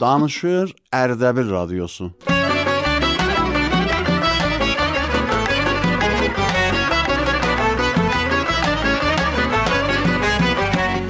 Danışır 0.00 0.74
Erdebil 0.92 1.50
Radyosu. 1.50 2.10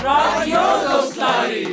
Radyo 0.04 0.90
dostları. 0.90 1.64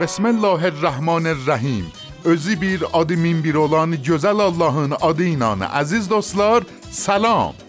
Bismillahirrahmanirrahim. 0.00 2.01
Özü 2.24 2.60
bir, 2.60 2.84
adı 2.92 3.16
min 3.16 3.54
olan 3.54 3.92
gözəl 3.92 4.42
Allahın 4.42 4.94
adı 5.00 5.24
ilə 5.24 5.66
əziz 5.82 6.10
dostlar, 6.10 6.62
salam. 6.90 7.61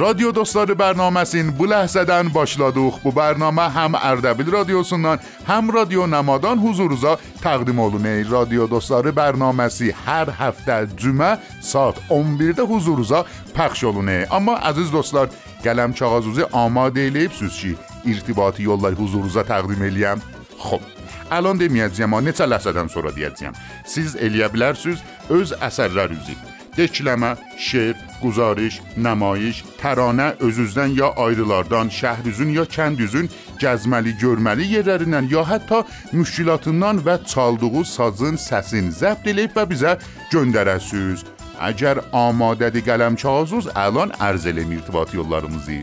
Radyo 0.00 0.30
Dostları 0.32 0.72
bərnaməsinin 0.80 1.50
bu 1.58 1.66
ləhzədən 1.68 2.30
başladıq. 2.32 3.02
Bu 3.02 3.10
bərnamə 3.12 3.66
həm 3.74 3.98
Ərdəbil 3.98 4.48
radiosundan, 4.54 5.20
həm 5.44 5.68
Radio 5.74 6.06
Namadan 6.08 6.56
huzurunuza 6.62 7.18
təqdim 7.42 7.82
olunur. 7.84 8.22
Radio 8.30 8.64
Dostları 8.70 9.12
bərnaməsi 9.12 9.90
hər 10.06 10.30
həftə 10.38 10.78
cümə 10.96 11.34
saat 11.60 12.00
11-də 12.08 12.64
huzurunuza 12.70 13.26
pəxş 13.52 13.82
olunur. 13.90 14.24
Amma 14.32 14.54
əziz 14.70 14.88
dostlar, 14.94 15.28
qələm 15.66 15.92
kağızınızı 15.98 16.48
amadə 16.62 17.04
eləyibsiniz 17.10 17.58
ki, 17.60 17.74
irtibati 18.14 18.64
yollar 18.70 18.96
huzurunuza 18.96 19.44
təqdim 19.50 19.84
eləyəm. 19.90 20.24
Xoş. 20.62 20.86
Alon 21.30 21.60
deməyəcəyəm, 21.60 22.08
amma 22.08 22.24
neçə 22.24 22.48
ləhzədən 22.48 22.88
sonra 22.88 23.12
deyəcəyəm. 23.18 23.60
Siz 23.84 24.16
eləyə 24.16 24.48
bilərsiniz 24.54 25.04
öz 25.28 25.54
əsərlərinizi 25.60 26.38
dekləmə, 26.80 27.34
şeir, 27.60 27.96
quzarış, 28.22 28.80
nəmayiş, 29.04 29.62
təranə 29.80 30.30
özüzdən 30.46 30.94
ya 30.96 31.10
ayrılardan, 31.24 31.90
şəhrizün 31.92 32.54
ya 32.56 32.64
kəndüzün 32.76 33.28
gəzməli, 33.60 34.14
görməli 34.22 34.68
yerlərindən 34.74 35.28
ya 35.32 35.44
hətta 35.52 35.82
müşkilatından 36.12 37.02
və 37.06 37.18
çaldığı 37.32 37.84
sazın 37.94 38.40
səsin 38.40 38.90
zəbt 39.00 39.28
edib 39.32 39.56
və 39.56 39.66
bizə 39.72 39.96
göndərəsiz. 40.32 41.26
Əgər 41.70 42.00
amadədir 42.16 42.86
qələm 42.86 43.18
kağızınız, 43.20 43.72
əlan 43.86 44.14
ərz 44.28 44.48
eləm 44.48 44.72
irtibat 44.78 45.12
yollarımızı. 45.14 45.82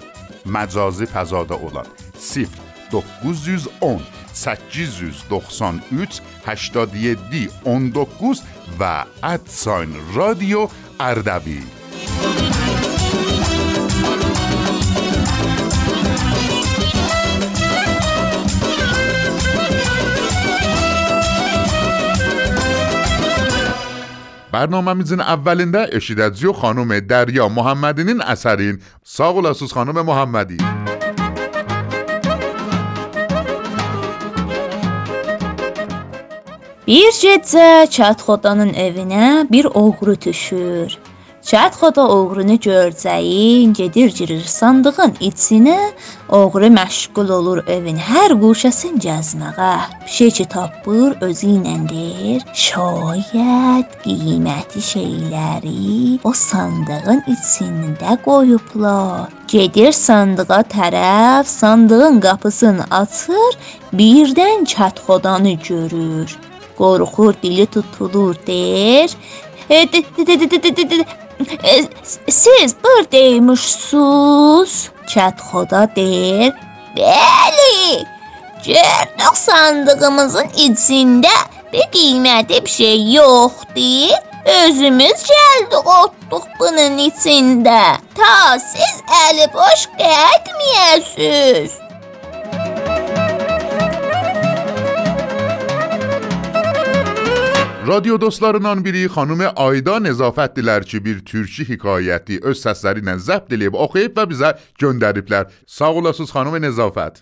Məcazi 0.56 1.06
fəzada 1.14 1.60
olan 1.68 1.86
0 2.18 2.48
910 2.92 4.02
893 4.46 6.22
87 6.46 7.68
19 7.68 8.42
و 8.80 9.06
ادساین 9.24 9.96
رادیو 10.16 10.68
اردبیل 11.00 11.64
برنامه 24.52 24.94
میزین 24.94 25.20
اولین 25.22 25.72
ده 25.72 25.90
اشیدت 25.92 26.52
خانوم 26.52 27.00
دریا 27.00 27.50
محمدینین 27.50 28.22
اثرین 28.22 28.80
ساغل 29.04 29.46
اسوس 29.46 29.74
خانوم 29.74 30.02
محمدی. 30.02 30.58
Bir 36.88 37.10
gecə 37.12 37.88
Çatxodanın 37.92 38.70
evinə 38.74 39.52
bir 39.52 39.66
oğru 39.66 40.22
düşür. 40.22 40.98
Çatxoda 41.44 42.08
oğrunu 42.08 42.56
görcəyin, 42.56 43.74
gedir 43.74 44.16
girir 44.16 44.46
sandığın 44.46 45.12
içinə, 45.20 45.92
oğru 46.30 46.70
məşğul 46.78 47.34
olur 47.40 47.60
evin 47.76 48.00
hər 48.00 48.38
quşəsin 48.44 48.96
gəzməyə. 49.04 49.74
Bir 50.06 50.16
şey 50.16 50.32
ki 50.40 50.46
tapır, 50.56 51.20
özü 51.28 51.52
ilə 51.58 51.76
deyir, 51.92 52.48
şayət 52.68 54.00
qiyməti 54.08 54.88
şeyləri 54.94 56.20
o 56.24 56.32
sandığın 56.34 57.24
içində 57.36 58.16
qoyublar. 58.24 59.28
Gedir 59.52 59.92
sandığa 59.92 60.64
tərəf, 60.76 61.56
sandığın 61.60 62.20
qapısını 62.20 62.92
açır, 62.92 63.64
birdən 63.94 64.66
Çatxodanı 64.66 65.60
görür. 65.70 66.38
Qorxur, 66.78 67.34
dili 67.44 67.66
tutulur, 67.66 68.36
deyir. 68.48 69.12
Siz 72.28 72.76
buradaymışsınız. 72.84 74.90
Kətxoda 75.08 75.96
deyir. 75.96 76.54
Bəli. 76.98 78.06
Gördük 78.66 79.38
sandığımızın 79.38 80.48
içində 80.66 81.36
bir 81.74 81.86
qiymətli 81.94 82.66
bir 82.66 82.70
şey 82.70 83.14
yoxdur. 83.14 84.18
Özümüz 84.48 85.24
gəldik, 85.32 85.88
otduq 86.02 86.46
bunun 86.60 86.98
içində. 87.10 87.98
Ta 88.16 88.60
siz 88.60 89.02
əli 89.28 89.54
boş 89.54 89.88
getməyəsiniz. 90.00 91.87
Radyo 97.88 98.22
dostlarından 98.22 98.86
biri 98.86 99.06
xanım 99.08 99.42
Ayda 99.56 99.96
Nezafətdilər 100.04 100.84
ki, 100.84 101.00
bir 101.06 101.20
türkü 101.26 101.64
hekayəti 101.70 102.42
öz 102.44 102.60
səsləri 102.60 103.00
ilə 103.00 103.14
zəbt 103.24 103.54
edib 103.56 103.78
oxuyub 103.80 104.18
və 104.18 104.26
bizə 104.28 104.50
göndəriblər. 104.82 105.46
Sağ 105.68 105.94
olasınız 106.02 106.34
xanım 106.36 106.58
Nezafət. 106.66 107.22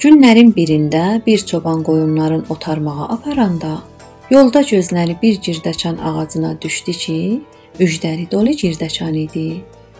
Günlərin 0.00 0.56
birində 0.56 1.04
bir 1.26 1.44
çoban 1.52 1.84
qoyunların 1.84 2.46
otarmağa 2.48 3.10
aparanda 3.18 3.82
yolda 4.30 4.64
gözləri 4.72 5.20
bir 5.22 5.36
girdəçan 5.44 6.00
ağacına 6.00 6.56
düşdü 6.62 6.92
ki, 7.04 7.20
üjdəri 7.80 8.30
dolu 8.32 8.56
girdəçan 8.64 9.12
idi. 9.28 9.48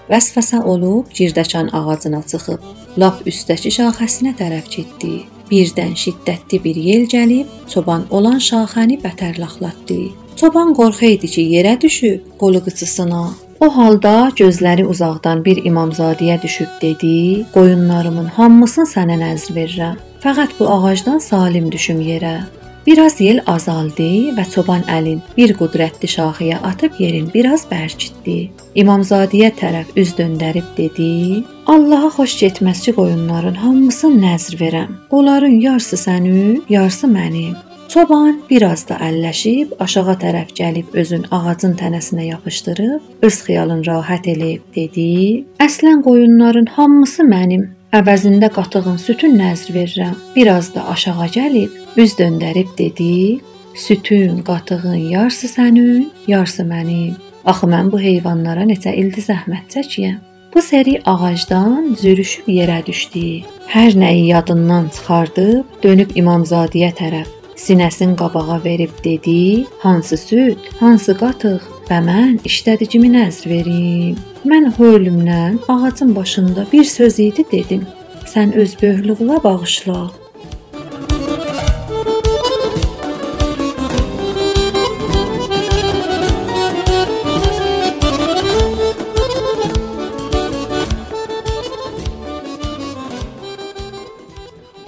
Vəsvəsə 0.09 0.65
olub 0.65 1.13
girdəçan 1.15 1.69
ağacına 1.77 2.23
çıxıb, 2.23 2.80
lap 2.99 3.21
üstəki 3.27 3.71
şaxəsinə 3.75 4.35
tərəf 4.39 4.71
getdi. 4.73 5.13
Birdən 5.51 5.95
şiddətli 5.99 6.63
bir 6.65 6.77
yel 6.77 7.07
gəlib, 7.11 7.47
çoban 7.69 8.07
olan 8.11 8.39
şaxəni 8.39 9.01
bətərlaxlatdı. 9.03 10.01
Çoban 10.37 10.75
qorxaydı 10.75 11.27
ki, 11.27 11.43
yerə 11.57 11.81
düşüb 11.81 12.37
qolu 12.39 12.63
qıçısına. 12.65 13.25
O 13.61 13.69
halda 13.77 14.31
gözləri 14.37 14.87
uzaqdan 14.93 15.45
bir 15.45 15.65
imamzadiyə 15.65 16.43
düşüb 16.43 16.71
dedi: 16.83 17.45
"Qoyunlarımın 17.57 18.31
hamısını 18.39 18.87
sənə 18.95 19.19
nəzr 19.25 19.53
verirəm. 19.59 19.99
Fəqət 20.23 20.57
bu 20.59 20.71
ağacdan 20.77 21.19
salim 21.19 21.73
düşüm 21.73 22.01
yerə." 22.01 22.60
Biraz 22.87 23.21
yel 23.21 23.43
azaldı 23.47 24.33
və 24.37 24.45
çoban 24.53 24.87
əlin 24.89 25.21
bir 25.37 25.53
qudrətli 25.59 26.09
şaxıya 26.09 26.61
atıb 26.65 26.97
yerin 26.99 27.29
biraz 27.35 27.67
bərkitdi. 27.69 28.51
İmamzadiyə 28.83 29.51
tərəf 29.61 29.91
üz 30.01 30.15
döndərib 30.19 30.69
dedi: 30.77 31.45
"Allaha 31.67 32.09
xoş 32.17 32.37
getməzçi 32.43 32.95
qoyunların 32.97 33.59
hamısını 33.65 34.23
nəzr 34.27 34.57
verəm. 34.63 34.95
Onların 35.11 35.61
yarısı 35.67 35.97
sənin, 35.97 36.63
yarısı 36.69 37.07
mənim." 37.07 37.57
Çoban 37.91 38.37
biraz 38.51 38.89
da 38.89 38.97
əlləşib 39.03 39.73
aşağı 39.85 40.15
tərəf 40.25 40.53
gəlib 40.55 40.95
özün 40.95 41.25
ağacın 41.31 41.73
tənəsinə 41.81 42.25
yapışdırıb, 42.27 43.01
öz 43.23 43.37
xəyalın 43.47 43.83
rahat 43.87 44.27
eləyib 44.31 44.63
dedi: 44.77 45.45
"Əslən 45.59 46.03
qoyunların 46.07 46.67
hamısı 46.77 47.23
mənim. 47.23 47.69
Əvəzində 47.91 48.47
qatığın 48.55 49.01
sütün 49.03 49.33
nəzr 49.35 49.73
verirəm. 49.75 50.13
Biraz 50.37 50.69
da 50.75 50.85
aşağı 50.93 51.25
gəlib, 51.35 51.73
üz 51.99 52.13
döndərib 52.21 52.69
dedi: 52.79 53.41
"Sütün, 53.75 54.43
qatığın 54.47 55.11
yarısı 55.15 55.49
sənin, 55.51 56.05
yarısı 56.27 56.63
mənim. 56.63 57.17
Axı 57.45 57.67
mən 57.73 57.91
bu 57.93 57.99
heyvanlara 58.01 58.63
neçə 58.71 58.95
ildir 58.95 59.27
zəhmət 59.31 59.75
çəkirəm." 59.75 60.21
Bu 60.55 60.63
seri 60.63 60.95
ağacdan 61.05 61.97
zürüşüb 62.03 62.47
yerə 62.59 62.79
düşdü. 62.87 63.43
Hər 63.75 63.99
nəyi 64.03 64.25
yadından 64.27 64.89
çıxardıb 64.95 65.83
dönüb 65.83 66.15
İmamzadiyə 66.15 66.93
tərəf 67.03 67.29
sinəsin 67.65 68.15
qabağa 68.23 68.61
verib 68.65 68.95
dedi: 69.05 69.67
"Hansı 69.83 70.17
süd, 70.17 70.59
hansı 70.81 71.19
qatıq, 71.23 71.63
Və 71.91 71.97
mən 72.07 72.37
işlədicimi 72.47 73.09
nəzr 73.11 73.49
verim. 73.51 74.19
Mən 74.45 74.71
hölümdən 74.79 75.59
ağacın 75.69 76.17
başında 76.17 76.67
bir 76.73 76.85
söz 76.85 77.19
idi 77.21 77.45
dedim. 77.53 77.83
Sən 78.25 78.55
öz 78.57 78.73
böyüklüğünə 78.83 79.43
bağışla. 79.45 80.11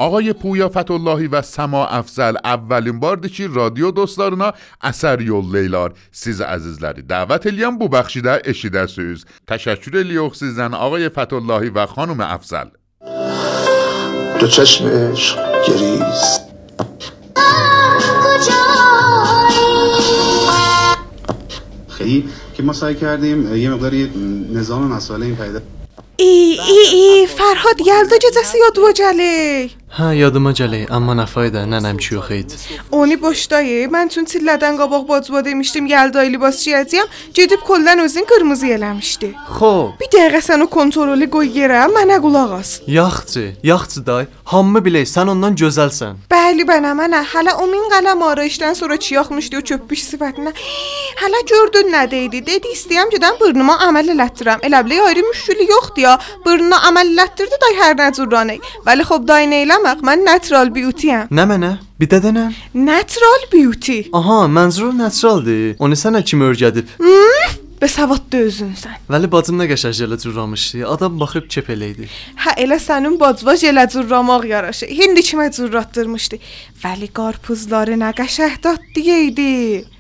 آقای 0.03 0.33
پویا 0.33 0.69
فتولاهی 0.69 1.27
و 1.27 1.43
سما 1.43 1.87
افزل 1.87 2.37
اولین 2.45 3.01
بار 3.01 3.17
دیچی 3.17 3.49
رادیو 3.49 3.91
دوستلارنا 3.91 4.53
اثر 4.81 5.21
یول 5.21 5.57
لیلار. 5.57 5.95
سیز 6.13 6.41
عزیزلری 6.41 7.03
دعوت 7.03 7.47
الیم 7.47 7.79
بو 7.79 7.89
بخشیده 7.89 8.43
اشیده 8.45 8.87
سویز 8.87 9.25
تشکر 9.47 9.97
الیوخ 9.97 10.35
سیزن 10.35 10.75
آقای 10.75 11.09
فتولاهی 11.09 11.69
و 11.69 11.87
خانم 11.87 12.21
افزل 12.21 12.65
تو 14.41 14.47
چشم 14.47 14.85
گریز. 15.69 16.39
خیلی 21.89 22.29
که 22.57 22.63
ما 22.63 22.73
سعی 22.73 22.95
کردیم 22.95 23.57
یه 23.57 23.71
مقداری 23.71 24.11
نظام 24.53 24.83
مسئله 24.83 25.27
این 25.27 25.37
پیدا 25.37 25.61
ای 26.17 26.59
ای 26.69 26.87
ای 26.93 27.27
فرهاد 27.27 27.81
یلدا 27.81 28.17
جزسی 28.19 28.59
یا 28.59 28.71
دو 28.75 28.93
جلی؟ 28.93 29.82
Hə, 29.93 30.15
yadıma 30.17 30.55
gəlir, 30.57 30.87
amma 30.89 31.13
nə 31.19 31.27
fayda, 31.29 31.67
nənəm 31.69 31.99
ki 32.01 32.15
yox 32.15 32.29
idi. 32.33 32.59
Oni 32.97 33.19
boşdayı. 33.21 33.91
Mən 33.93 34.09
çün 34.15 34.25
çillədən 34.31 34.79
qabaq 34.81 35.03
bacıva 35.09 35.43
demişdim 35.45 35.85
yəldəy 35.91 36.31
libas 36.33 36.63
giyəcəyəm. 36.65 37.11
Gedib 37.37 37.61
kollan 37.69 38.01
özün 38.01 38.25
qırmızı 38.31 38.71
eləmişdi. 38.79 39.29
Xoş. 39.59 39.99
Bir 40.01 40.09
dəqiqə 40.15 40.41
sən 40.49 40.65
o 40.65 40.69
kontrolü 40.73 41.29
qoy 41.35 41.53
yerə, 41.59 41.83
mənə 41.93 42.17
qulaq 42.25 42.55
as. 42.57 42.71
Yaxçı, 42.87 43.45
yaxçı 43.63 44.07
day. 44.07 44.27
Hamı 44.53 44.83
bilək, 44.85 45.07
sən 45.09 45.31
ondan 45.33 45.55
gözəlsən. 45.57 46.19
Bəli, 46.29 46.67
bənə 46.69 46.91
mənə. 46.99 47.23
Hələ 47.31 47.55
o 47.63 47.65
min 47.71 47.87
qələm 47.89 48.21
arayışdan 48.27 48.75
sonra 48.77 48.99
çiyaxmışdı 49.01 49.57
o 49.57 49.61
çöpmüş 49.71 50.03
sifətinə. 50.11 50.53
Hələ 51.23 51.41
gördün 51.53 51.89
nə 51.95 52.03
deydi? 52.11 52.43
Dedi 52.47 52.75
istəyəm 52.77 53.09
gedən 53.15 53.39
burnuma 53.41 53.79
əməl 53.87 54.13
elətdirəm. 54.13 54.61
Elə 54.69 54.83
bilə 54.85 55.07
ayrı 55.07 55.25
müşkülü 55.31 55.71
yoxdur 55.71 56.05
ya. 56.05 56.19
Burnuna 56.45 56.83
əməl 56.91 57.15
elətdirdi 57.15 57.63
day 57.65 57.79
hər 57.81 57.97
nə 58.03 58.11
cürranə. 58.19 58.59
Vəli 58.85 59.09
xop 59.09 59.25
day 59.33 59.49
nə 59.49 59.63
eləmək? 59.65 60.05
Mən 60.11 60.29
natural 60.29 60.75
beauty-əm. 60.77 61.33
Nə 61.33 61.49
mənə? 61.55 61.73
Bir 61.97 62.13
də 62.13 62.21
denən? 62.29 62.53
Natural 62.75 63.49
beauty. 63.53 64.03
Aha, 64.13 64.43
mənzuru 64.53 64.93
naturaldır. 65.01 65.77
Onu 65.81 65.97
sənə 65.97 66.21
kim 66.29 66.45
öyrədib? 66.45 66.93
Be 67.01 67.62
savadlı 67.89 68.41
özünsən. 68.49 68.97
Vəli 69.11 69.31
bacım 69.33 69.59
nə 69.61 69.67
qəşəng 69.71 69.99
elə 70.07 70.19
cürramışdı. 70.23 70.83
Adam 70.89 71.19
baxıb 71.21 71.49
kep 71.51 71.71
eləydi. 71.75 72.09
Hə 72.45 72.55
elə 72.65 72.79
sənin 72.83 73.19
bacva 73.21 73.55
jelə 73.59 73.85
cürramaq 73.93 74.47
yaraşı. 74.51 74.87
Hindi 74.87 75.25
kimə 75.27 75.49
cürratdırmışdı. 75.57 76.39
Vəli 76.85 77.09
qarpızları 77.19 77.99
nə 78.01 78.13
qəşəng 78.19 78.59
dadlı 78.65 79.19
idi. 79.29 79.51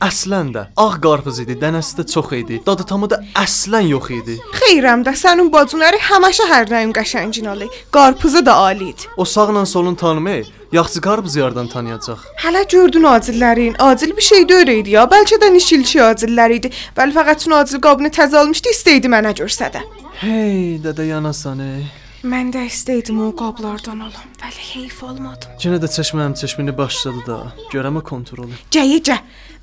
Əslən 0.02 0.54
də 0.54 0.66
ağ 0.76 0.94
qarpız 1.02 1.42
idi, 1.44 1.58
dənəsi 1.62 1.98
də 2.00 2.06
çox 2.14 2.32
idi. 2.38 2.62
Dadı 2.66 2.86
tamı 2.88 3.10
da 3.10 3.20
əslən 3.44 3.90
yox 3.92 4.10
idi. 4.20 4.38
Xeyrəm 4.62 5.04
də 5.06 5.14
sənin 5.18 5.52
bacıları 5.52 6.00
həmişə 6.10 6.48
hər 6.52 6.72
nəyin 6.72 6.96
qəşəngin 6.96 7.52
olur. 7.54 7.78
Qarpızı 7.90 8.46
da 8.46 8.56
ali 8.68 8.92
idi. 8.92 9.10
O 9.16 9.24
sağla 9.24 9.66
solun 9.66 9.94
tanımı, 9.94 10.42
yaxşı 10.72 11.00
qarpızı 11.00 11.38
yardan 11.40 11.66
tanıyacaq. 11.68 12.18
Hələ 12.44 12.62
gördün 12.72 13.02
acillərin. 13.02 13.74
Acil 13.78 14.16
bir 14.16 14.22
şey 14.22 14.48
deyil 14.48 14.68
idi 14.68 14.90
ya. 14.96 15.04
Bəlkə 15.04 15.38
də 15.42 15.52
nişilçi 15.54 15.98
acillər 16.10 16.54
idi. 16.58 16.70
Bəli 16.96 17.12
fəqət 17.16 17.44
üçün 17.44 17.56
acil 17.58 17.80
qabını 17.80 18.08
təzə 18.08 18.36
almışdı, 18.42 18.72
istəydi 18.76 19.10
mənə 19.12 19.34
görsədə. 19.40 19.82
Hey, 20.22 20.78
dədə 20.84 21.06
yanasan. 21.08 21.58
ey. 21.60 21.84
Mən 22.22 22.52
də 22.54 22.66
istəydim 22.70 23.18
o 23.18 23.32
qablardan 23.36 24.00
alım. 24.00 24.26
Bəli 24.42 24.60
heyf 24.74 25.02
olmadı. 25.02 25.46
Yenə 25.58 25.80
də 25.82 25.88
çeşməm 25.96 26.34
çeşmini 26.40 26.76
başladı 26.78 27.24
da. 27.26 27.38
Görəmə 27.72 28.02
kontrolü. 28.02 28.54
Cəyicə. 28.70 29.16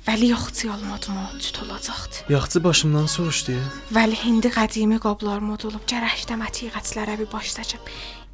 Vəli 0.08 0.30
yoxçu 0.30 0.68
almadım 0.72 1.16
o 1.16 1.38
cüt 1.38 1.62
olacaqdı. 1.62 2.16
Yaxçı 2.28 2.64
başımdan 2.64 3.06
soruşdu. 3.06 3.52
Vəli 3.92 4.16
hindi 4.24 4.48
qədimi 4.52 5.00
qablar 5.00 5.40
mod 5.40 5.64
olub 5.68 5.84
gərəkdə 5.88 6.36
mətiğətlərə 6.40 7.18
bir 7.20 7.32
baş 7.32 7.52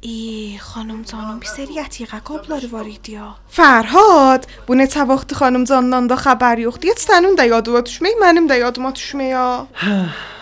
çəkib. 0.01 0.03
Ey, 0.03 0.57
xanım 0.57 1.03
canım, 1.03 1.41
bir 1.41 1.47
seri 1.47 1.79
ətiqə 1.79 2.21
qabları 2.23 2.71
var 2.71 2.85
idi 2.85 3.11
ya. 3.11 3.35
Fərhad, 3.49 4.47
bu 4.67 4.75
neçə 4.75 5.07
vaxtı 5.07 5.35
xanım 5.35 5.65
candan 5.65 6.09
da 6.09 6.15
xəbər 6.15 6.61
yoxdur. 6.61 6.89
Heç 6.89 7.07
sənin 7.07 7.37
də 7.37 7.47
yadıma 7.49 7.79
düşmək, 7.79 8.17
mənim 8.21 8.47
də 8.47 8.59
yadıma 8.59 8.91
düşmək 8.93 9.29
ya. 9.31 9.65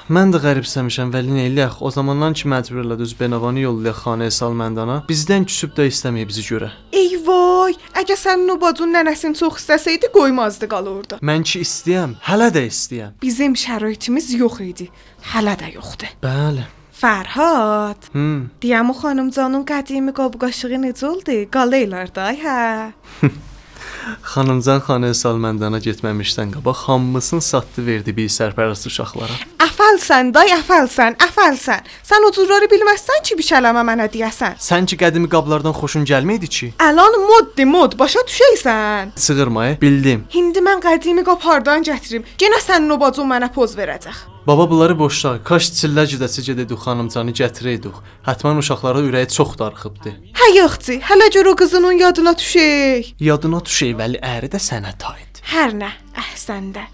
Mən 0.06 0.30
də 0.30 0.38
qəribsəmişəm 0.38 1.10
vəli 1.10 1.34
nə 1.34 1.48
eləyək? 1.50 1.80
O 1.82 1.90
zamandan 1.90 2.34
ki 2.38 2.48
məcbur 2.48 2.84
elədi 2.84 3.02
öz 3.02 3.16
benavanı 3.20 3.64
yollayaq 3.64 4.04
xanəyə 4.04 4.32
salmandana. 4.32 5.00
Bizdən 5.10 5.48
küsüb 5.50 5.74
də 5.74 5.88
istəməyib 5.90 6.30
bizi 6.30 6.46
görə. 6.46 6.70
Ey 6.94 7.18
vay, 7.26 7.74
əgər 7.98 8.20
sənin 8.20 8.54
o 8.54 8.60
bacın 8.62 8.94
nənəsini 8.94 9.34
çox 9.40 9.64
istəsəydi, 9.64 10.12
qoymazdı 10.14 10.70
qal 10.70 10.94
orada. 10.94 11.18
Mən 11.26 11.42
ki 11.42 11.66
istəyəm, 11.66 12.20
hələ 12.30 12.52
də 12.54 12.68
istəyəm. 12.70 13.18
Bizim 13.24 13.58
şəraitimiz 13.58 14.30
yox 14.38 14.62
idi. 14.62 14.92
Hələ 15.34 15.58
də 15.58 15.74
yoxdur. 15.80 16.20
Bəli. 16.22 16.70
Fərhad, 17.06 18.08
Hm. 18.18 18.48
deyəm 18.64 18.90
o 18.90 18.94
xanım 18.98 19.28
canın 19.36 19.66
qədimi 19.70 20.10
qab 20.18 20.40
qaşığı 20.42 20.80
necə 20.86 21.06
oldu? 21.06 21.36
Qaleylar 21.54 22.10
da, 22.16 22.32
hə. 22.34 22.94
Xanımcan 24.32 24.82
xanəyə 24.88 25.14
salmandana 25.20 25.78
getməmişdən 25.86 26.56
qabaq 26.56 26.82
hamısını 26.88 27.46
satdı 27.46 27.86
verdi 27.86 28.16
bir 28.18 28.34
sərpərəst 28.38 28.90
uşaqlara. 28.90 29.38
Əfəlsən, 29.68 30.34
day, 30.34 30.50
əfəlsən, 30.58 31.20
əfəlsən. 31.30 31.86
Sən 32.10 32.26
o 32.26 32.34
cürləri 32.34 32.70
bilməzsən 32.74 33.22
ki, 33.22 33.38
bir 33.38 33.50
kələmə 33.54 33.86
mənə 33.86 34.10
deyəsən. 34.18 34.58
Sən 34.58 34.90
ki 34.90 34.98
qədimi 35.06 35.30
qablardan 35.30 35.78
xoşun 35.78 36.10
gəlməydi 36.10 36.50
ki? 36.58 36.74
Əlan 36.90 37.22
moddi 37.30 37.70
mod, 37.70 38.00
başa 38.02 38.26
düşəysən. 38.30 39.14
Sığırmaya 39.28 39.78
bildim. 39.82 40.26
İndi 40.34 40.66
mən 40.70 40.82
qədimi 40.82 41.26
qab 41.28 41.46
hardan 41.46 41.86
gətirim? 41.86 42.26
Yenə 42.42 42.66
sənin 42.66 42.98
o 42.98 43.02
bacın 43.02 43.30
mənə 43.30 43.54
poz 43.54 43.78
verəcək. 43.78 44.35
Baba 44.48 44.70
bunları 44.70 45.00
boşla. 45.00 45.40
Kaş 45.44 45.72
çillər 45.74 46.06
gedəsi 46.12 46.44
gedədik 46.46 46.78
xanımcanı 46.86 47.34
gətirəydik. 47.40 47.96
Hətmən 48.28 48.60
uşaqlara 48.62 49.02
ürəyi 49.02 49.30
çox 49.34 49.56
darıxıbdı. 49.58 50.14
Hə 50.38 50.50
yoxçi, 50.58 51.00
hələ 51.10 51.32
gör 51.34 51.50
o 51.50 51.56
qızının 51.62 51.98
yadına 52.06 52.36
düşək. 52.42 53.16
Yadına 53.30 53.64
düşey 53.66 53.96
vəli 54.02 54.22
əri 54.22 54.52
də 54.54 54.62
sənə 54.62 54.94
taid. 55.02 55.42
Hər 55.50 55.74
nə, 55.82 55.90
əhsəndə. 56.26 56.86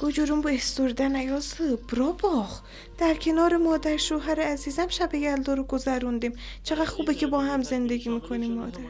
Bu 0.00 0.08
استورdə 0.54 1.10
nə 1.12 1.26
yazıb. 1.26 1.82
Bura 1.90 2.14
bax. 2.22 2.62
در 3.00 3.14
کنار 3.14 3.56
مادر 3.56 3.96
شوهر 3.96 4.40
عزیزم 4.40 4.88
شب 4.88 5.14
یلدا 5.14 5.54
رو 5.54 5.62
گذروندیم 5.62 6.32
چقدر 6.64 6.84
خوبه 6.84 7.14
که 7.14 7.26
با 7.26 7.40
هم 7.40 7.62
زندگی 7.62 8.08
می‌کنیم 8.08 8.54
مادر 8.54 8.80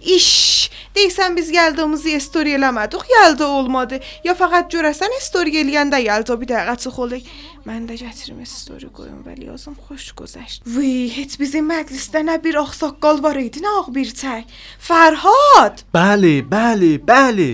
ایش 0.00 0.69
deyirsən 0.96 1.36
biz 1.38 1.50
gəldiyimizi 1.54 2.16
story 2.20 2.56
eləmədik, 2.58 3.06
yəldə 3.14 3.46
olmadı. 3.46 4.00
Ya 4.24 4.34
fəqət 4.38 4.70
görəsən 4.74 5.16
story 5.22 5.54
eləyəndə 5.62 6.00
yəlda 6.02 6.36
bir 6.40 6.50
dəqiqə 6.52 6.76
çıx 6.84 6.98
olur. 7.04 7.24
Mən 7.68 7.84
də 7.88 7.98
gətirim 8.00 8.40
story 8.48 8.88
qoyum 8.96 9.20
vəli 9.26 9.50
yazım 9.50 9.76
xoş 9.88 10.12
güzəşt. 10.18 10.62
Vay, 10.76 11.10
heç 11.16 11.36
bizim 11.40 11.68
məclisdə 11.70 12.22
nə 12.24 12.38
bir 12.44 12.56
ağsaqqal 12.62 13.20
var 13.22 13.36
idi, 13.36 13.60
nə 13.64 13.74
ağ 13.82 13.90
bir 13.94 14.14
çay. 14.22 14.46
Fərhad, 14.88 15.84
Bəli, 15.94 16.40
bəli, 16.54 16.94
bəli. 17.10 17.50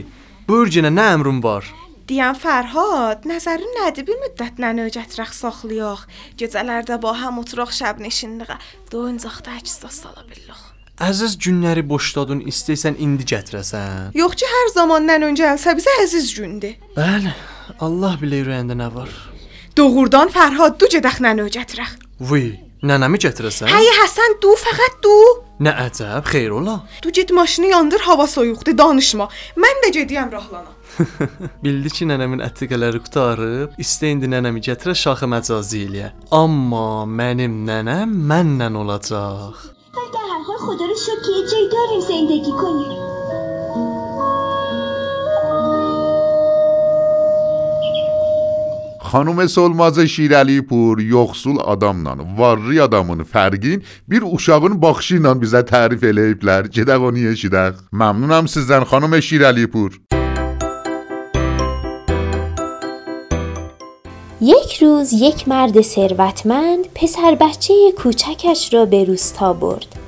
Buyur 0.46 0.70
yenə 0.70 0.92
nə 0.94 1.08
əmrin 1.16 1.42
var? 1.42 1.66
Deyən 2.06 2.38
Fərhad, 2.38 3.24
nəzərin 3.26 3.72
nədir? 3.80 4.06
Bir 4.06 4.20
müddət 4.22 4.60
nənə 4.62 4.86
gətirək 4.94 5.32
saxlayaq. 5.34 6.04
Gecələrdə 6.38 7.00
ba 7.02 7.16
həm 7.18 7.42
oturaq 7.42 7.74
şəb 7.74 7.98
neşinliğə. 8.04 8.60
Doyuncaqda 8.92 9.58
əksə 9.58 9.90
sala 9.90 10.22
billəx. 10.30 10.65
Əziz 10.96 11.34
günləri 11.44 11.82
boşladın, 11.84 12.38
istəyirsən 12.48 12.94
indi 13.04 13.26
gətirəsən. 13.28 14.14
Yox 14.16 14.36
ki, 14.40 14.46
hər 14.48 14.70
zaman 14.72 15.04
nən 15.04 15.26
öncə 15.28 15.50
gəlsə 15.50 15.74
bizə 15.76 15.92
əziz 16.00 16.30
gündür. 16.32 16.78
Bəli, 16.96 17.32
Allah 17.84 18.14
bilir 18.22 18.46
ürəyində 18.46 18.72
nə 18.78 18.86
var. 18.94 19.10
Doğrudan 19.76 20.32
Fərhad, 20.32 20.78
du 20.80 20.88
gedək 20.88 21.20
nənə 21.20 21.50
gətirək. 21.52 21.92
Vay, 22.30 22.48
nənəmi 22.80 23.20
gətirəsən? 23.26 23.68
Həyə 23.68 23.92
Həsən, 23.98 24.38
du 24.40 24.54
fəqət 24.62 24.98
du. 25.04 25.18
Nə 25.68 25.76
əcəb, 25.84 26.32
xeyr 26.32 26.56
ola. 26.62 26.78
Du 27.04 27.12
get 27.12 27.28
maşını 27.28 27.74
yandır, 27.74 28.00
hava 28.08 28.24
soyuqdur, 28.32 28.72
danışma. 28.80 29.28
Mən 29.60 29.84
də 29.84 29.92
gediyəm 30.00 30.32
rahlana. 30.32 30.72
Bildi 31.64 31.92
ki, 31.92 32.08
nənəmin 32.08 32.40
əttiqələri 32.48 33.04
qutarıb, 33.04 33.76
istə 33.76 34.14
indi 34.16 34.32
nənəmi 34.32 34.64
gətirə 34.64 34.96
şaxı 34.96 35.28
məcazi 35.28 35.84
eləyə. 35.90 36.12
Amma 36.32 37.04
mənim 37.04 37.66
nənəm 37.68 38.16
mənlə 38.32 38.72
olacaq. 38.80 39.75
من 40.56 40.66
خدا 40.66 40.84
رو 40.84 40.94
شد 40.94 41.22
که 41.26 41.32
یه 41.32 41.50
جای 41.50 41.68
داریم 41.72 42.00
زندگی 42.00 42.52
کنیم. 42.52 43.06
خانوم 49.00 49.46
سلماز 49.46 49.98
شیرالی 49.98 50.60
پور 50.60 51.00
یخصول 51.00 51.58
آدم 51.58 52.02
نان 52.02 52.20
واری 52.36 52.80
آدمون 52.80 53.22
فرگین 53.22 53.82
بیر 54.08 54.24
اوشاقون 54.24 54.80
باخشی 54.80 55.18
نان 55.18 55.38
بیزه 55.38 55.62
تعریف 55.62 56.04
الهیب 56.04 56.44
لر 56.44 56.66
جدوانی 56.66 57.36
شیرخ 57.36 57.74
ممنونم 57.92 58.46
سیزن 58.46 58.84
خانوم 58.84 59.20
شیرالی 59.20 59.66
پور 59.66 60.00
یک 64.40 64.82
روز 64.82 65.12
یک 65.12 65.48
مرد 65.48 65.80
ثروتمند 65.80 66.84
پسر 66.94 67.36
بچه 67.40 67.74
کوچکش 67.98 68.74
را 68.74 68.84
به 68.84 69.04
روستا 69.04 69.52
برد. 69.52 70.05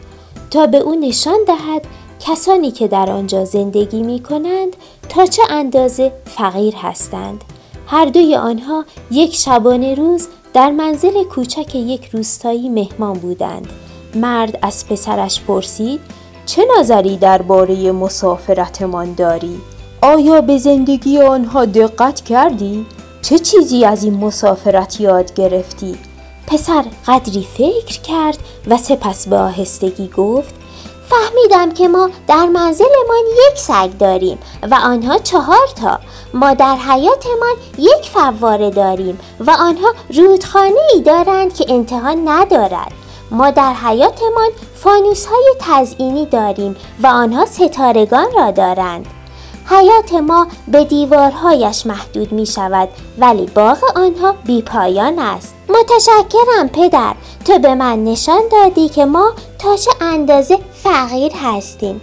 تا 0.51 0.67
به 0.67 0.79
او 0.79 0.95
نشان 0.95 1.39
دهد 1.47 1.83
کسانی 2.21 2.71
که 2.71 2.89
در 2.89 3.11
آنجا 3.11 3.45
زندگی 3.45 4.03
می 4.03 4.21
کنند 4.21 4.77
تا 5.09 5.27
چه 5.27 5.43
اندازه 5.51 6.13
فقیر 6.25 6.75
هستند. 6.77 7.45
هر 7.87 8.05
دوی 8.05 8.37
آنها 8.37 8.85
یک 9.11 9.35
شبانه 9.35 9.95
روز 9.95 10.29
در 10.55 10.71
منزل 10.71 11.25
کوچک 11.25 11.75
یک 11.75 12.05
روستایی 12.05 12.69
مهمان 12.69 13.13
بودند. 13.13 13.69
مرد 14.15 14.59
از 14.63 14.89
پسرش 14.89 15.41
پرسید 15.41 16.01
چه 16.47 16.67
نظری 16.79 17.17
درباره 17.17 17.93
مسافرتمان 17.93 19.15
داری؟ 19.15 19.61
آیا 20.03 20.41
به 20.41 20.59
زندگی 20.59 21.19
آنها 21.21 21.65
دقت 21.65 22.21
کردی؟ 22.21 22.87
چه 23.23 23.39
چیزی 23.39 23.85
از 23.85 24.05
این 24.05 24.15
مسافرت 24.15 25.01
یاد 25.01 25.35
گرفتی؟ 25.35 25.99
پسر 26.49 26.85
قدری 27.07 27.47
فکر 27.55 28.01
کرد 28.01 28.39
و 28.67 28.77
سپس 28.77 29.29
به 29.29 29.37
آهستگی 29.37 30.09
گفت 30.09 30.55
فهمیدم 31.09 31.75
که 31.75 31.89
ما 31.89 32.11
در 32.27 32.47
منزلمان 32.47 33.25
یک 33.49 33.59
سگ 33.59 33.91
داریم 33.99 34.39
و 34.71 34.75
آنها 34.75 35.19
چهار 35.19 35.69
تا. 35.77 35.99
ما 36.35 36.55
در 36.55 36.77
حیاتمان 36.77 37.55
یک 37.79 38.11
فواره 38.13 38.71
داریم 38.71 39.19
و 39.41 39.51
آنها 39.51 39.95
رودخانه 40.17 40.81
ای 40.95 41.01
دارند 41.01 41.55
که 41.55 41.67
انتها 41.69 42.13
ندارد. 42.13 42.93
ما 43.31 43.51
در 43.51 43.73
حیاتمان 43.73 44.51
فانوس 44.75 45.27
های 45.27 45.55
تزئینی 45.61 46.27
داریم 46.27 46.77
و 47.03 47.07
آنها 47.07 47.47
ستارگان 47.47 48.27
را 48.37 48.51
دارند. 48.51 49.07
حیات 49.71 50.13
ما 50.15 50.47
به 50.69 50.85
دیوارهایش 50.85 51.87
محدود 51.87 52.33
می 52.33 52.47
شود 52.47 52.89
ولی 53.19 53.47
باغ 53.47 53.79
آنها 53.97 54.35
بی 54.47 54.63
پایان 54.63 55.19
است. 55.19 55.55
متشکرم 55.69 56.69
پدر. 56.69 57.15
تو 57.45 57.59
به 57.59 57.75
من 57.75 58.05
نشان 58.05 58.41
دادی 58.53 58.89
که 58.89 59.05
ما 59.05 59.33
تا 59.59 59.77
چه 59.77 59.91
اندازه 60.01 60.59
فقیر 60.73 61.33
هستیم. 61.43 62.01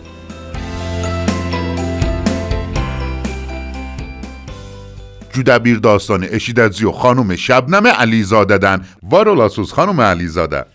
جودبیر 5.33 5.79
داستان 5.79 6.27
اشیدزی 6.29 6.85
و 6.85 6.91
خانم 6.91 7.35
شبنم 7.35 7.87
علیزاده 7.87 8.57
دن. 8.57 8.85
وارولاسوس 9.03 9.73
خانم 9.73 10.01
علیزاده. 10.01 10.65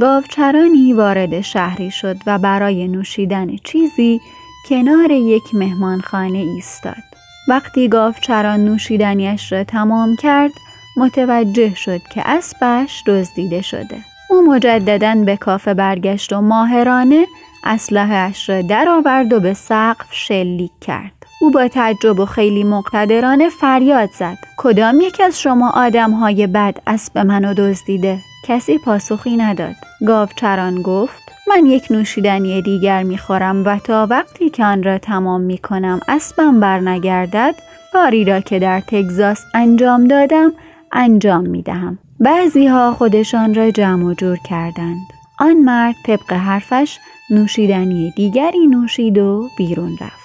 گاوچرانی 0.00 0.92
وارد 0.92 1.40
شهری 1.40 1.90
شد 1.90 2.16
و 2.26 2.38
برای 2.38 2.88
نوشیدن 2.88 3.56
چیزی 3.56 4.20
کنار 4.68 5.10
یک 5.10 5.54
مهمانخانه 5.54 6.38
ایستاد. 6.38 7.02
وقتی 7.48 7.88
گاوچران 7.88 8.64
نوشیدنیش 8.64 9.52
را 9.52 9.64
تمام 9.64 10.16
کرد 10.16 10.50
متوجه 10.96 11.74
شد 11.74 12.00
که 12.14 12.22
اسبش 12.24 13.02
دزدیده 13.06 13.62
شده. 13.62 13.98
او 14.30 14.46
مجددا 14.46 15.14
به 15.26 15.36
کافه 15.36 15.74
برگشت 15.74 16.32
و 16.32 16.40
ماهرانه 16.40 17.26
اسلحهاش 17.64 18.48
را 18.48 18.62
درآورد 18.62 19.32
و 19.32 19.40
به 19.40 19.54
سقف 19.54 20.06
شلیک 20.10 20.72
کرد. 20.80 21.12
او 21.40 21.50
با 21.50 21.68
تعجب 21.68 22.20
و 22.20 22.26
خیلی 22.26 22.64
مقتدرانه 22.64 23.48
فریاد 23.48 24.10
زد 24.18 24.38
کدام 24.56 25.00
یک 25.00 25.20
از 25.24 25.40
شما 25.40 25.70
آدم 25.70 26.10
های 26.10 26.46
بد 26.46 26.76
اسب 26.86 27.18
منو 27.18 27.54
دزدیده 27.54 28.18
کسی 28.48 28.78
پاسخی 28.78 29.36
نداد. 29.36 29.74
گاوچران 30.06 30.82
گفت 30.82 31.22
من 31.48 31.66
یک 31.66 31.86
نوشیدنی 31.90 32.62
دیگر 32.62 33.02
می‌خورم 33.02 33.64
و 33.64 33.78
تا 33.78 34.06
وقتی 34.10 34.50
که 34.50 34.64
آن 34.64 34.82
را 34.82 34.98
تمام 34.98 35.40
می‌کنم 35.40 36.00
اسبم 36.08 36.60
برنگردد 36.60 37.54
کاری 37.92 38.24
را 38.24 38.40
که 38.40 38.58
در 38.58 38.80
تگزاس 38.80 39.44
انجام 39.54 40.04
دادم 40.04 40.52
انجام 40.92 41.46
می‌دهم. 41.46 41.98
بعضی 42.20 42.66
ها 42.66 42.92
خودشان 42.92 43.54
را 43.54 43.70
جمع 43.70 44.04
و 44.04 44.14
جور 44.14 44.38
کردند. 44.48 45.06
آن 45.38 45.56
مرد 45.56 45.94
طبق 46.06 46.32
حرفش 46.32 46.98
نوشیدنی 47.30 48.12
دیگری 48.16 48.66
نوشید 48.66 49.18
و 49.18 49.48
بیرون 49.58 49.92
رفت. 50.00 50.22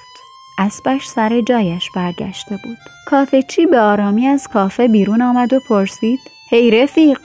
اسبش 0.59 1.07
سر 1.07 1.41
جایش 1.41 1.89
برگشته 1.95 2.57
بود. 2.63 2.77
کافه 3.07 3.41
چی 3.41 3.65
به 3.65 3.79
آرامی 3.79 4.27
از 4.27 4.47
کافه 4.47 4.88
بیرون 4.88 5.21
آمد 5.21 5.53
و 5.53 5.59
پرسید 5.69 6.19
هی 6.50 6.71
رفیق 6.71 7.19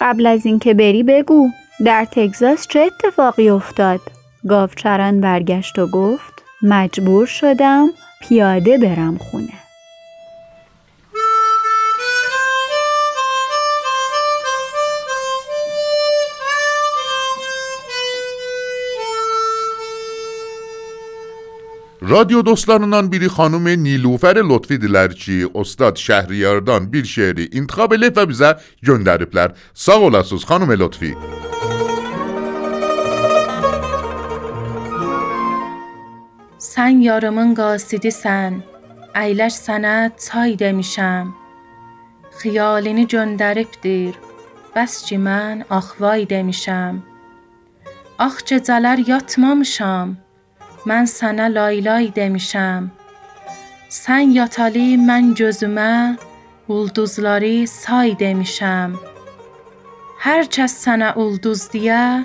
قبل 0.00 0.26
از 0.26 0.46
اینکه 0.46 0.74
بری 0.74 1.02
بگو 1.02 1.48
در 1.84 2.04
تگزاس 2.04 2.66
چه 2.66 2.80
اتفاقی 2.80 3.50
افتاد؟ 3.50 4.00
گاوچران 4.48 5.20
برگشت 5.20 5.78
و 5.78 5.86
گفت 5.86 6.42
مجبور 6.62 7.26
شدم 7.26 7.88
پیاده 8.20 8.78
برم 8.78 9.18
خونه. 9.18 9.59
رادیو 22.10 22.42
دوستانان 22.42 23.10
biri 23.10 23.28
خانم 23.28 23.68
نیلوفر 23.68 24.42
لطفی 24.44 24.78
دلرچی 24.78 25.48
استاد 25.54 25.96
شهریاردان 25.96 26.90
bir 26.92 27.04
şehri 27.04 27.48
انتخاب 27.52 27.92
الیف 27.92 28.12
و 28.16 28.26
بیزه 28.26 28.56
گندریبلر 28.86 29.50
ساق 29.74 30.02
olasız 30.02 30.44
خانم 30.44 30.70
لطفی. 30.70 31.16
سن 36.58 37.00
یارمون 37.00 37.54
گاسیدی 37.54 38.10
سن 38.10 38.62
ایلش 39.14 39.52
سنه 39.52 40.12
تای 40.28 40.56
دمیشم 40.56 41.34
خیالینی 42.38 43.06
جندرب 43.06 43.66
دیر 43.82 44.14
بس 44.76 45.04
چی 45.04 45.16
من 45.16 45.64
آخوای 45.68 46.24
دمیشم 46.24 47.02
آخ 48.18 48.42
چه 48.44 48.58
زلر 48.58 48.98
یاتمامشام 49.08 50.18
من 50.86 51.04
sənə 51.04 51.46
lay 51.54 51.80
lay 51.84 52.06
demişəm. 52.16 52.88
Sən 53.90 54.32
yatalı 54.32 54.96
mən 55.08 55.34
gözümə 55.40 56.16
ulduzları 56.68 57.66
say 57.68 58.14
demişəm. 58.22 58.96
Hər 60.24 60.48
kəs 60.54 60.74
sənə 60.84 61.10
ulduz 61.20 61.66
deyə, 61.72 62.24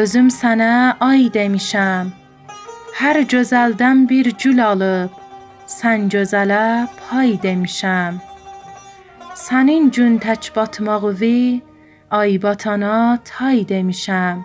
özüm 0.00 0.28
sənə 0.32 0.96
ay 1.08 1.28
demişəm. 1.36 2.12
Hər 3.00 3.18
gözəldən 3.32 4.06
bir 4.10 4.32
gül 4.42 4.60
alıb, 4.64 5.10
sən 5.78 6.08
gözələ 6.12 6.88
pay 7.00 7.36
demişəm. 7.44 8.20
Sənin 9.44 9.90
gün 9.90 10.18
tək 10.24 10.52
batmağıvi, 10.56 11.62
ay 12.10 12.42
batana 12.42 13.18
tay 13.24 13.64
demişəm. 13.68 14.44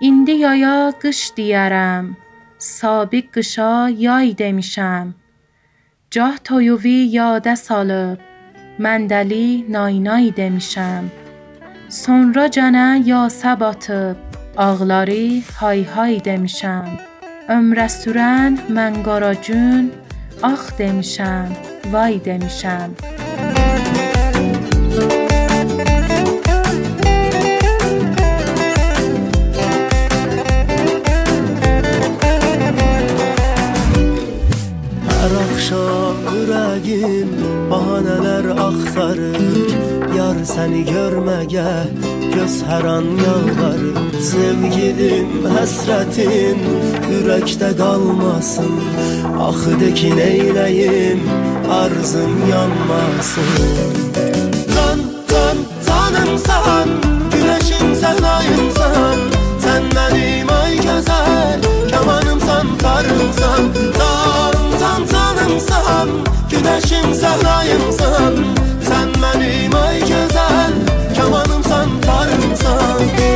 İndi 0.00 0.34
yaya 0.44 0.92
qış 1.02 1.20
deyərəm. 1.36 2.23
سابق 2.64 3.24
گشا 3.34 3.90
یای 3.90 4.32
دمیشم. 4.32 5.14
جاه 6.10 6.38
تویوی 6.44 6.90
یاده 6.90 7.54
سالب 7.54 8.18
مندلی 8.78 9.64
ناینای 9.68 10.30
دمیشم. 10.30 11.10
سنرا 11.88 12.48
جنه 12.48 13.02
یا 13.06 13.28
سباتب 13.28 14.16
آغلاری 14.56 15.44
های 15.60 15.82
های 15.82 16.18
دمیشم. 16.18 16.98
امر 17.48 17.88
سورن 17.88 18.58
منگارا 18.68 19.34
جون 19.34 19.90
آخ 20.42 20.76
دمیشم 20.76 21.52
وای 21.92 22.18
دمیشم. 22.18 22.94
Yar 40.54 40.60
səni 40.68 40.82
görməyə 40.86 41.70
göz 42.30 42.60
hər 42.68 42.84
an 42.86 43.06
yalvarır 43.18 43.96
Sevgilim, 44.22 45.48
həsrətin 45.50 46.60
ürəkdə 47.16 47.72
qalmasın 47.80 48.76
Axı 49.48 49.74
de 49.80 49.90
ki 49.98 50.12
neyləyim, 50.14 51.24
arzım 51.78 52.36
yanmasın. 52.50 53.50
Can, 54.74 55.02
can, 55.32 55.58
canımsan, 55.88 56.94
güneşim 57.34 57.90
sən 57.98 58.22
ayımsan 58.36 59.26
Sən 59.64 59.90
mənim 59.96 60.54
ay 60.60 60.78
gözəl, 60.86 61.66
kamanımsan, 61.90 62.76
karımsan. 62.84 63.72
Can, 63.98 64.54
can, 64.80 65.02
canımsan, 65.14 66.14
Güneşim 66.50 67.14
sahrayımsan 67.14 68.34
Sen 68.88 69.08
benim 69.22 69.74
ay 69.74 69.98
Kemanımsan, 69.98 70.23
Oh. 72.66 73.33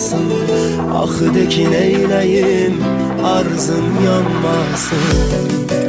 yanmasın. 0.00 0.32
Ah 0.94 1.34
dekin 1.34 1.72
eyleyim 1.72 2.82
arzın 3.24 3.84
yanmasın. 4.06 5.79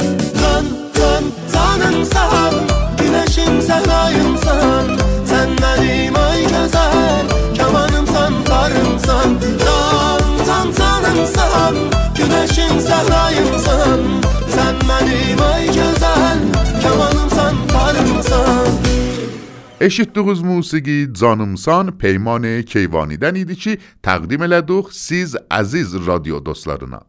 Eşitdiyiniz 19.82 20.42
musiqi 20.42 21.08
Canımsan 21.20 21.98
Peyman 21.98 22.44
Keyvanidən 22.44 23.38
idi 23.40 23.56
ki, 23.58 23.72
təqdim 24.06 24.44
elədik 24.46 24.92
siz 24.94 25.34
əziz 25.50 25.96
radio 26.06 26.38
dostlarına. 26.46 27.00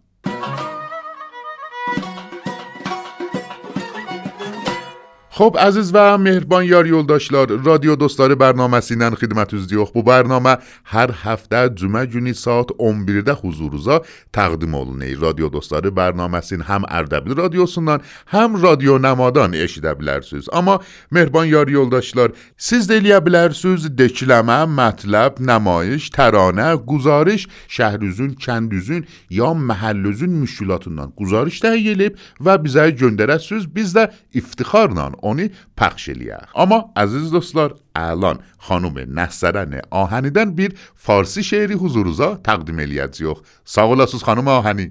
خب 5.35 5.57
عزیز 5.59 5.91
و 5.93 6.17
مهربان 6.17 6.65
یاری 6.65 6.91
اولداشلار 6.91 7.47
رادیو 7.47 7.95
دوستار 7.95 8.35
برنامه 8.35 8.79
سینن 8.79 9.15
خدمت 9.15 9.53
از 9.53 9.67
دیوخ 9.67 9.91
بو 9.91 10.03
برنامه. 10.03 10.57
هر 10.85 11.09
هفته 11.23 11.69
جمعه 11.69 12.05
جونی 12.05 12.33
ساعت 12.33 12.67
11 12.79 13.21
ده 13.21 13.33
حضور 13.33 13.71
روزا 13.71 14.01
تقدیم 14.33 14.75
اولنه 14.75 15.15
رادیو 15.19 15.49
دوستار 15.49 15.89
برنامه 15.89 16.41
سین 16.41 16.61
هم 16.61 16.81
اردبل 16.87 17.35
رادیو 17.35 17.65
هم 18.27 18.61
رادیو 18.61 18.97
نمادان 18.97 19.55
اشیده 19.55 19.93
بلرسوز. 19.93 20.49
اما 20.53 20.79
مهربان 21.11 21.47
یاری 21.47 21.75
اولداشلار 21.75 22.33
سیز 22.57 22.91
دیلیه 22.91 23.19
بلرسوز 23.19 23.95
دکلمه 23.95 24.65
مطلب 24.65 25.41
نمایش 25.41 26.09
ترانه 26.09 26.75
گزارش 26.75 27.47
شهرزون 27.67 28.33
کندزون 28.33 29.05
یا 29.29 29.53
محلزون 29.53 30.29
مشکلاتون 30.29 30.95
دان 30.95 31.13
گزارش 31.17 31.61
ده 31.61 31.77
یلیب 31.77 32.15
و 32.45 32.57
بیزه 32.57 32.91
جندره 32.91 33.37
سوز 33.37 33.67
بیز 33.67 33.97
افتخار 34.35 34.93
نان. 34.93 35.15
Onu 35.29 35.45
پخش 35.79 36.03
eləyək. 36.13 36.43
Amma 36.63 36.79
əziz 37.03 37.31
dostlar, 37.35 37.69
الان 37.95 38.37
خانم 38.57 38.97
نصرن 39.19 39.81
آهنیدن 39.91 40.57
bir 40.57 40.71
فارسی 40.95 41.43
شعری 41.43 41.75
huzurunuza 41.83 42.29
təqdim 42.47 42.77
eləyəcəyik. 42.85 43.37
Sağ 43.65 43.87
olasınız 43.87 44.23
xanım 44.23 44.47
آهنی. 44.47 44.87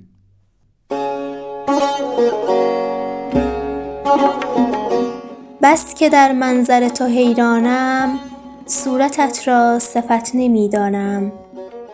بس 5.63 5.95
که 5.95 6.09
در 6.09 6.33
منظر 6.33 6.89
تو 6.89 7.05
حیرانم 7.07 8.19
صورتت 8.67 9.49
را 9.49 9.79
صفت 9.79 10.31
نمی‌دانم 10.35 11.33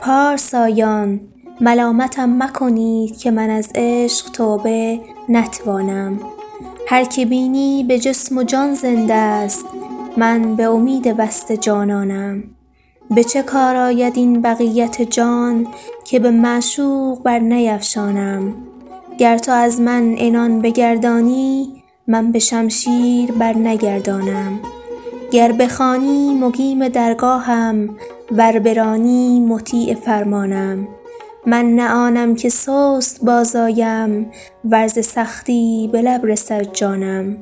پارسایان 0.00 1.20
ملامتم 1.60 2.42
مکنید 2.42 3.18
که 3.18 3.30
من 3.30 3.50
از 3.50 3.72
عشق 3.74 4.30
توبه 4.30 5.00
نتوانم 5.28 6.20
هر 6.90 7.04
که 7.04 7.26
بینی 7.26 7.84
به 7.84 7.98
جسم 7.98 8.38
و 8.38 8.42
جان 8.42 8.74
زنده 8.74 9.14
است. 9.14 9.64
من 10.16 10.56
به 10.56 10.64
امید 10.64 11.14
وصل 11.18 11.56
جانانم. 11.56 12.44
به 13.10 13.24
چه 13.24 13.42
کار 13.42 13.76
آید 13.76 14.16
این 14.16 14.42
بقیت 14.42 15.02
جان 15.02 15.66
که 16.04 16.18
به 16.18 16.30
معشوق 16.30 17.22
بر 17.22 17.38
نیفشانم؟ 17.38 18.54
گر 19.18 19.38
تو 19.38 19.52
از 19.52 19.80
من 19.80 20.16
عنان 20.18 20.60
بگردانی 20.60 21.72
من 22.06 22.32
به 22.32 22.38
شمشیر 22.38 23.32
بر 23.32 23.52
نگردانم. 23.52 24.60
گر 25.30 25.52
بخوانی 25.52 26.34
مقیم 26.34 26.88
درگاهم 26.88 27.96
ور 28.32 28.58
برانی 28.58 29.40
مطیع 29.40 29.94
فرمانم. 29.94 30.88
من 31.48 31.74
نه 31.74 31.90
آنم 31.94 32.34
که 32.34 32.48
سست 32.48 33.24
بازآیم 33.24 34.30
ور 34.64 34.86
ز 34.86 34.98
سختی 35.06 35.88
به 35.92 36.02
لب 36.02 36.26
رسد 36.26 36.72
جانم. 36.72 37.36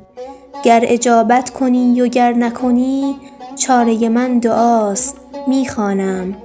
گر 0.64 0.84
اجابت 0.88 1.50
کنی 1.50 2.00
و 2.00 2.06
گر 2.06 2.32
نکنی 2.32 3.16
چاره 3.56 4.08
من 4.08 4.38
دعاست 4.38 5.16
می 5.48 5.68
خوانم. 5.68 6.36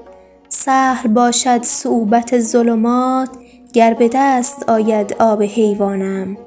سهل 0.49 1.09
باشد 1.09 1.63
صعوبت 1.63 2.39
ظلمات 2.39 3.29
گر 3.73 3.93
به 3.93 4.09
دست 4.13 4.69
آید 4.69 5.15
آب 5.19 5.43
حیوانم. 5.43 6.37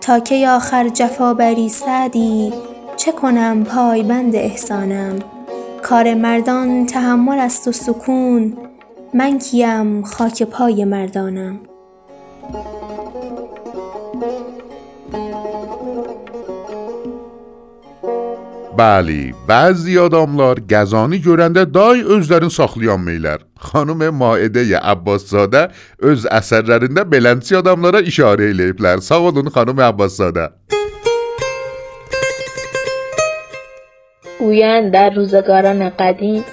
تا 0.00 0.20
کی 0.20 0.46
آخر 0.46 0.88
جفا 0.88 1.34
بری 1.34 1.68
سعدی 1.68 2.52
چه 2.96 3.12
کنم 3.12 3.64
پایبند 3.64 4.36
احسانم. 4.36 5.18
کار 5.82 6.14
مردان 6.14 6.86
تحمل 6.86 7.38
است 7.38 7.68
و 7.68 7.72
سکون 7.72 8.56
من 9.16 9.38
کیم 9.38 10.02
خاک 10.02 10.42
پای 10.42 10.84
مردانم. 10.84 11.58
بله 18.76 19.34
بعضی 19.48 19.98
آداملار 19.98 20.60
گزانی 20.60 21.18
گرنده 21.18 21.64
دای 21.64 22.04
özlerin 22.04 22.48
ساخلیان 22.48 23.00
میلر 23.00 23.38
خانوم 23.58 24.08
مائده 24.08 24.78
عباس 24.78 25.30
زاده 25.30 25.68
از 26.02 26.26
اثرلرنده 26.26 27.04
بلندسی 27.04 27.56
آداملارا 27.56 27.98
اشاره 27.98 28.44
ایلیبلر 28.44 28.96
ساو 28.96 29.30
olun 29.30 29.48
خانم 29.48 29.80
عباس 29.80 30.16
زاده 30.16 30.50
در 34.92 35.10
روزگاران 35.10 35.88
قدیم 35.88 36.44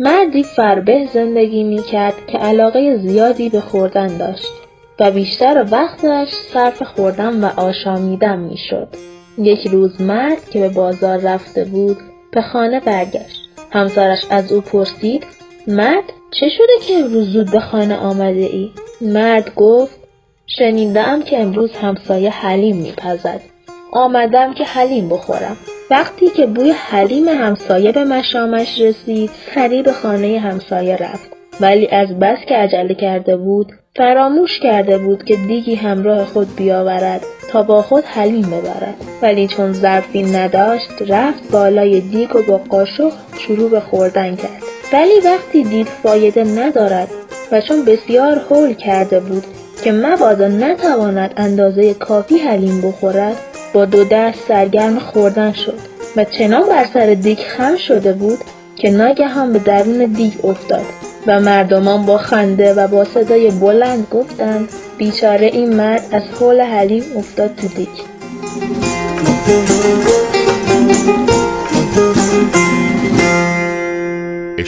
مردی 0.00 0.42
فربه 0.42 1.08
زندگی 1.12 1.64
می 1.64 1.82
کرد 1.82 2.26
که 2.26 2.38
علاقه 2.38 2.96
زیادی 2.96 3.48
به 3.48 3.60
خوردن 3.60 4.18
داشت 4.18 4.52
و 5.00 5.10
بیشتر 5.10 5.66
وقتش 5.70 6.28
صرف 6.52 6.82
خوردن 6.82 7.44
و 7.44 7.46
آشامیدن 7.56 8.38
می 8.38 8.56
شد. 8.70 8.88
یک 9.38 9.66
روز 9.66 10.00
مرد 10.00 10.50
که 10.50 10.60
به 10.60 10.68
بازار 10.68 11.18
رفته 11.18 11.64
بود 11.64 11.96
به 12.32 12.42
خانه 12.42 12.80
برگشت. 12.80 13.48
همسرش 13.70 14.18
از 14.30 14.52
او 14.52 14.60
پرسید 14.60 15.26
مرد 15.66 16.04
چه 16.40 16.48
شده 16.48 16.86
که 16.86 16.94
امروز 16.94 17.32
زود 17.32 17.50
به 17.50 17.60
خانه 17.60 17.96
آمده 17.96 18.48
ای؟ 18.52 18.70
مرد 19.00 19.54
گفت 19.54 19.98
شنیدم 20.58 21.22
که 21.22 21.40
امروز 21.40 21.72
همسایه 21.72 22.30
حلیم 22.30 22.76
میپزد. 22.76 23.40
آمدم 23.92 24.54
که 24.54 24.64
حلیم 24.64 25.08
بخورم. 25.08 25.56
وقتی 25.90 26.28
که 26.28 26.46
بوی 26.46 26.70
حلیم 26.70 27.28
همسایه 27.28 27.92
به 27.92 28.04
مشامش 28.04 28.80
رسید 28.80 29.30
سریع 29.54 29.82
به 29.82 29.92
خانه 29.92 30.38
همسایه 30.38 30.96
رفت. 30.96 31.30
ولی 31.60 31.88
از 31.88 32.18
بس 32.18 32.38
که 32.48 32.54
عجله 32.54 32.94
کرده 32.94 33.36
بود 33.36 33.72
فراموش 33.96 34.58
کرده 34.58 34.98
بود 34.98 35.24
که 35.24 35.36
دیگی 35.36 35.74
همراه 35.74 36.24
خود 36.24 36.56
بیاورد 36.56 37.20
تا 37.50 37.62
با 37.62 37.82
خود 37.82 38.04
حلیم 38.04 38.46
ببرد. 38.46 38.94
ولی 39.22 39.48
چون 39.48 39.72
ظرفی 39.72 40.22
نداشت 40.22 40.90
رفت 41.08 41.52
بالای 41.52 42.00
دیگ 42.00 42.36
و 42.36 42.42
با 42.42 42.56
قاشق 42.56 43.12
شروع 43.38 43.70
به 43.70 43.80
خوردن 43.80 44.36
کرد. 44.36 44.62
ولی 44.92 45.20
وقتی 45.24 45.62
دید 45.64 45.86
فایده 45.86 46.44
ندارد 46.44 47.08
و 47.52 47.60
چون 47.60 47.84
بسیار 47.84 48.38
حول 48.38 48.74
کرده 48.74 49.20
بود 49.20 49.44
که 49.84 49.92
مبادا 49.92 50.48
نتواند 50.48 51.34
اندازه 51.36 51.94
کافی 51.94 52.38
حلیم 52.38 52.80
بخورد 52.80 53.36
با 53.72 53.84
دو 53.84 54.04
دست 54.04 54.38
سرگرم 54.48 54.98
خوردن 54.98 55.52
شد 55.52 55.78
و 56.16 56.24
چنان 56.24 56.68
بر 56.68 56.86
سر 56.94 57.14
دیگ 57.14 57.38
خم 57.38 57.76
شده 57.76 58.12
بود 58.12 58.38
که 58.76 58.90
ناگهان 58.90 59.52
به 59.52 59.58
درون 59.58 60.04
دیگ 60.04 60.44
افتاد 60.44 60.84
و 61.26 61.40
مردمان 61.40 62.06
با 62.06 62.18
خنده 62.18 62.74
و 62.74 62.88
با 62.88 63.04
صدای 63.04 63.50
بلند 63.50 64.06
گفتند 64.10 64.68
بیچاره 64.98 65.46
این 65.46 65.76
مرد 65.76 66.02
از 66.12 66.22
حول 66.40 66.60
حلیم 66.60 67.04
افتاد 67.16 67.56
تو 67.56 67.68
دیگ 67.68 67.88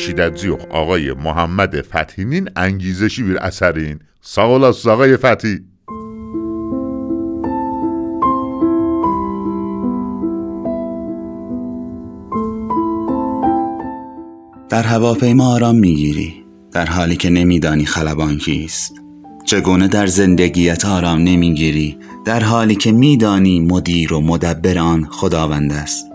eşidəcəyik 0.00 0.62
ağay 0.80 1.10
Muhammed 1.26 1.74
Fəthinin 1.90 2.46
əngizəşi 2.56 3.26
bir 3.28 3.40
əsərin. 3.48 3.98
Sağ 4.20 4.46
olasınız 4.54 4.92
ağay 4.94 5.16
Fəthi. 5.24 5.69
در 14.70 14.82
هواپیما 14.82 15.54
آرام 15.54 15.76
می‌گیری 15.76 16.44
در 16.72 16.86
حالی 16.86 17.16
که 17.16 17.30
نمیدانی 17.30 17.84
خلبان 17.84 18.38
کیست. 18.38 18.94
چگونه 19.44 19.88
در 19.88 20.06
زندگیت 20.06 20.84
آرام 20.84 21.18
نمی‌گیری 21.18 21.98
در 22.24 22.42
حالی 22.42 22.74
که 22.74 22.92
میدانی 22.92 23.60
مدیر 23.60 24.12
و 24.14 24.20
مدبر 24.20 24.78
آن 24.78 25.06
خداوند 25.10 25.72
است. 25.72 26.06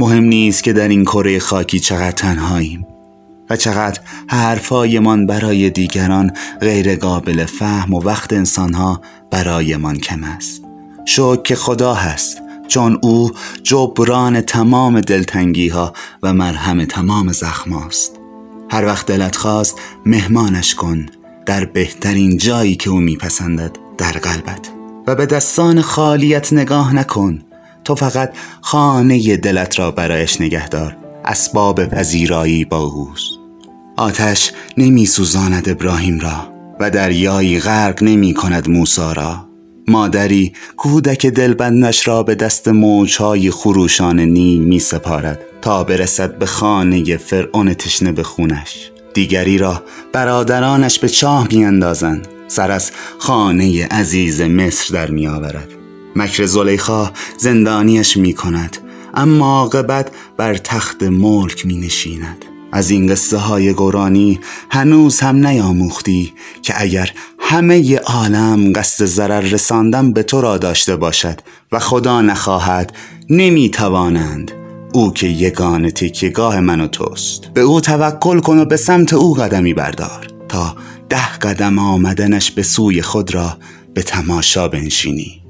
مهم 0.00 0.24
نیست 0.24 0.64
که 0.64 0.72
در 0.72 0.88
این 0.88 1.04
کره 1.04 1.38
خاکی 1.38 1.80
چقدر 1.80 2.10
تنهاییم 2.10 2.86
و 3.50 3.56
چقدر 3.56 4.00
حرفایمان 4.28 5.26
برای 5.26 5.70
دیگران 5.70 6.30
غیر 6.60 6.96
قابل 6.96 7.44
فهم 7.44 7.94
و 7.94 8.00
وقت 8.00 8.32
انسانها 8.32 9.00
برایمان 9.30 9.98
کم 9.98 10.24
است. 10.24 10.64
شکر 11.04 11.42
که 11.42 11.54
خدا 11.54 11.94
هست 11.94 12.42
چون 12.72 12.98
او 13.02 13.30
جبران 13.62 14.40
تمام 14.40 15.00
دلتنگی 15.00 15.68
ها 15.68 15.92
و 16.22 16.34
مرهم 16.34 16.84
تمام 16.84 17.32
زخم 17.32 17.72
است. 17.72 18.20
هر 18.70 18.84
وقت 18.84 19.06
دلت 19.06 19.36
خواست 19.36 19.78
مهمانش 20.06 20.74
کن 20.74 21.06
در 21.46 21.64
بهترین 21.64 22.36
جایی 22.36 22.76
که 22.76 22.90
او 22.90 23.00
میپسندد 23.00 23.76
در 23.98 24.12
قلبت. 24.12 24.70
و 25.06 25.14
به 25.14 25.26
دستان 25.26 25.82
خالیت 25.82 26.52
نگاه 26.52 26.94
نکن. 26.94 27.42
تو 27.84 27.94
فقط 27.94 28.32
خانه 28.60 29.36
دلت 29.36 29.78
را 29.78 29.90
برایش 29.90 30.40
نگهدار 30.40 30.96
اسباب 31.24 31.86
پذیرایی 31.86 32.64
با 32.64 32.78
اوست. 32.78 33.30
آتش 33.96 34.52
نمی 34.76 35.06
سوزاند 35.06 35.68
ابراهیم 35.68 36.20
را 36.20 36.52
و 36.80 36.90
دریایی 36.90 37.60
غرق 37.60 38.02
نمی 38.02 38.34
کند 38.34 38.68
موسا 38.68 39.12
را. 39.12 39.51
مادری 39.88 40.52
کودک 40.76 41.26
دلبندش 41.26 42.08
را 42.08 42.22
به 42.22 42.34
دست 42.34 42.68
موجهای 42.68 43.50
خروشان 43.50 44.20
نیل 44.20 44.62
می 44.62 44.78
سپارد 44.78 45.40
تا 45.62 45.84
برسد 45.84 46.38
به 46.38 46.46
خانه 46.46 47.16
فرعون 47.16 47.74
تشنه 47.74 48.12
به 48.12 48.22
خونش. 48.22 48.90
دیگری 49.14 49.58
را 49.58 49.82
برادرانش 50.12 50.98
به 50.98 51.08
چاه 51.08 51.48
می 51.50 51.64
اندازند 51.64 52.28
سر 52.48 52.70
از 52.70 52.90
خانه 53.18 53.86
عزیز 53.86 54.40
مصر 54.40 54.94
در 54.94 55.10
می 55.10 55.26
آورد 55.26 55.68
مکر 56.16 56.46
زلیخا 56.46 57.10
زندانیش 57.38 58.16
می 58.16 58.32
کند 58.32 58.76
اما 59.14 59.60
عاقبت 59.60 60.10
بر 60.36 60.54
تخت 60.54 61.02
ملک 61.02 61.66
می 61.66 61.76
نشیند 61.76 62.44
از 62.72 62.90
این 62.90 63.06
قصه 63.06 63.36
های 63.36 63.72
گورانی 63.72 64.40
هنوز 64.70 65.20
هم 65.20 65.46
نیاموختی 65.46 66.32
که 66.62 66.74
اگر 66.76 67.12
همه 67.52 67.98
عالم 67.98 68.72
قصد 68.72 69.04
ضرر 69.04 69.40
رساندن 69.40 70.12
به 70.12 70.22
تو 70.22 70.40
را 70.40 70.58
داشته 70.58 70.96
باشد 70.96 71.40
و 71.72 71.78
خدا 71.78 72.20
نخواهد 72.20 72.92
نمی 73.30 73.70
توانند 73.70 74.52
او 74.94 75.12
که 75.12 75.26
یگان 75.26 75.90
تکیگاه 75.90 76.60
من 76.60 76.80
و 76.80 76.86
توست. 76.86 77.44
به 77.54 77.60
او 77.60 77.80
توکل 77.80 78.40
کن 78.40 78.58
و 78.58 78.64
به 78.64 78.76
سمت 78.76 79.12
او 79.12 79.34
قدمی 79.34 79.74
بردار 79.74 80.26
تا 80.48 80.76
ده 81.08 81.38
قدم 81.42 81.78
آمدنش 81.78 82.50
به 82.50 82.62
سوی 82.62 83.02
خود 83.02 83.34
را 83.34 83.56
به 83.94 84.02
تماشا 84.02 84.68
بنشینی. 84.68 85.42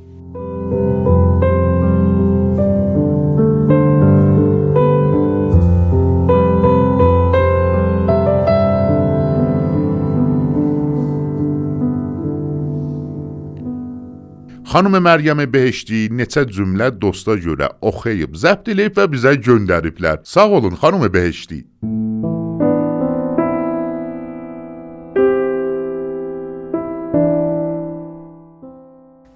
Xanım 14.73 14.95
Məryəm 15.05 15.41
Behişti 15.53 15.99
neçə 16.17 16.47
cümlə 16.49 16.87
dosta 17.01 17.35
görə 17.37 17.67
oxuyub, 17.89 18.39
zəbt 18.43 18.71
edib 18.73 18.95
və 18.97 19.05
bizə 19.13 19.35
göndəriblər. 19.47 20.23
Sağ 20.25 20.49
olun 20.57 20.79
xanım 20.81 21.05
Behişti. 21.13 21.59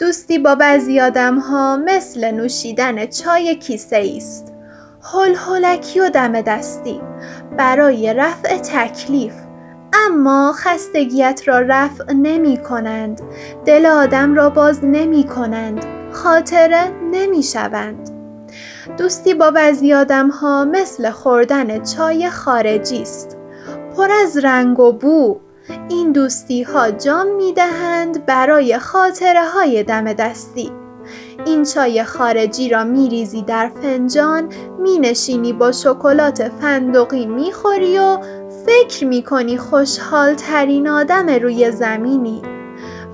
دوستی 0.01 0.39
با 0.39 0.55
بعضی 0.55 1.01
آدم 1.01 1.39
ها 1.39 1.77
مثل 1.89 2.31
نوشیدن 2.31 3.07
چای 3.07 3.57
کیسه 3.65 4.01
است. 4.17 4.53
هل 5.13 5.35
هلکی 5.45 6.01
و 6.01 6.11
دم 6.11 6.41
دستی 6.41 7.01
برای 7.59 8.15
رفع 8.15 8.59
تکلیف 8.59 9.46
اما 10.07 10.53
خستگیت 10.57 11.43
را 11.45 11.61
رفع 11.61 12.13
نمی 12.13 12.57
کنند. 12.57 13.21
دل 13.65 13.87
آدم 13.87 14.35
را 14.35 14.51
باز 14.51 14.85
نمی 14.85 15.25
کنند. 15.25 15.87
خاطره 16.13 16.93
نمی 17.13 17.43
شوند. 17.43 18.11
دوستی 18.99 19.35
با 19.35 19.51
بعضی 19.51 19.95
آدم 19.95 20.29
ها 20.29 20.65
مثل 20.65 21.11
خوردن 21.11 21.85
چای 21.85 22.31
خارجی 22.31 23.03
است. 23.03 23.37
پر 23.97 24.09
از 24.23 24.37
رنگ 24.37 24.81
و 24.81 24.93
بو. 24.93 25.41
این 25.89 26.13
دوستی 26.13 26.63
ها 26.63 26.91
جام 26.91 27.27
می 27.37 27.53
دهند 27.53 28.27
برای 28.27 28.79
خاطره 28.79 29.45
های 29.45 29.83
دم 29.83 30.13
دستی. 30.13 30.73
این 31.47 31.65
چای 31.65 32.05
خارجی 32.05 32.69
را 32.69 32.85
می 32.85 33.09
ریزی 33.09 33.43
در 33.43 33.71
فنجان 33.83 34.49
می 34.79 34.99
نشینی 34.99 35.53
با 35.53 35.73
شکلات 35.73 36.49
فندقی 36.61 37.27
می 37.27 37.53
خوری 37.53 37.99
و 37.99 38.19
فکر 38.67 39.07
می 39.07 39.23
کنی 39.23 39.59
خوشحال 39.59 40.35
ترین 40.35 40.89
آدم 40.89 41.29
روی 41.29 41.71
زمینی؟ 41.71 42.43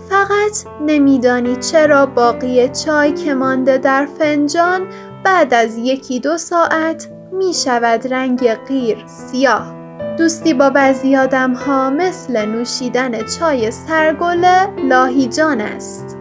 فقط 0.09 0.83
نمیدانی 0.87 1.57
چرا 1.57 2.07
باقی 2.07 2.69
چای 2.69 3.13
که 3.13 3.35
مانده 3.35 3.79
در 3.79 4.09
فنجان 4.19 4.87
بعد 5.25 5.55
از 5.55 5.77
یکی 5.79 6.21
دو 6.21 6.39
ساعت 6.39 7.09
می 7.33 7.55
شود 7.55 8.13
رنگ 8.13 8.55
غیر 8.55 8.99
سیاه. 9.07 9.75
دوستی 10.19 10.55
با 10.55 10.71
بعضی 10.71 11.17
آدم 11.17 11.53
ها 11.53 11.91
مثل 11.91 12.47
نوشیدن 12.47 13.27
چای 13.27 13.71
سرگله 13.71 14.77
لاهیجان 14.89 15.61
است. 15.61 16.19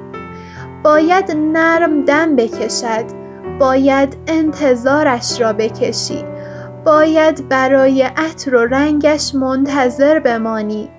باید 0.83 1.31
نرم 1.31 2.05
دم 2.05 2.35
بکشد 2.35 3.05
باید 3.59 4.17
انتظارش 4.27 5.41
را 5.41 5.53
بکشی. 5.53 6.30
باید 6.85 7.49
برای 7.49 8.01
عطر 8.01 8.55
و 8.55 8.65
رنگش 8.65 9.35
منتظر 9.35 10.19
بمانی. 10.19 10.89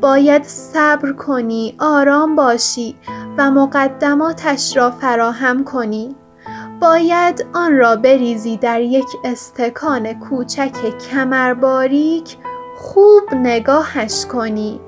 باید 0.00 0.42
صبر 0.42 1.12
کنی 1.12 1.74
آرام 1.78 2.36
باشی 2.36 2.96
و 3.38 3.50
مقدماتش 3.50 4.76
را 4.76 4.90
فراهم 4.90 5.64
کنی. 5.64 6.16
باید 6.80 7.46
آن 7.54 7.76
را 7.76 7.96
بریزی 7.96 8.56
در 8.56 8.80
یک 8.80 9.06
استکان 9.24 10.12
کوچک 10.12 10.98
کمرباریک 11.10 12.36
خوب 12.76 13.34
نگاهش 13.34 14.26
کنی. 14.26 14.80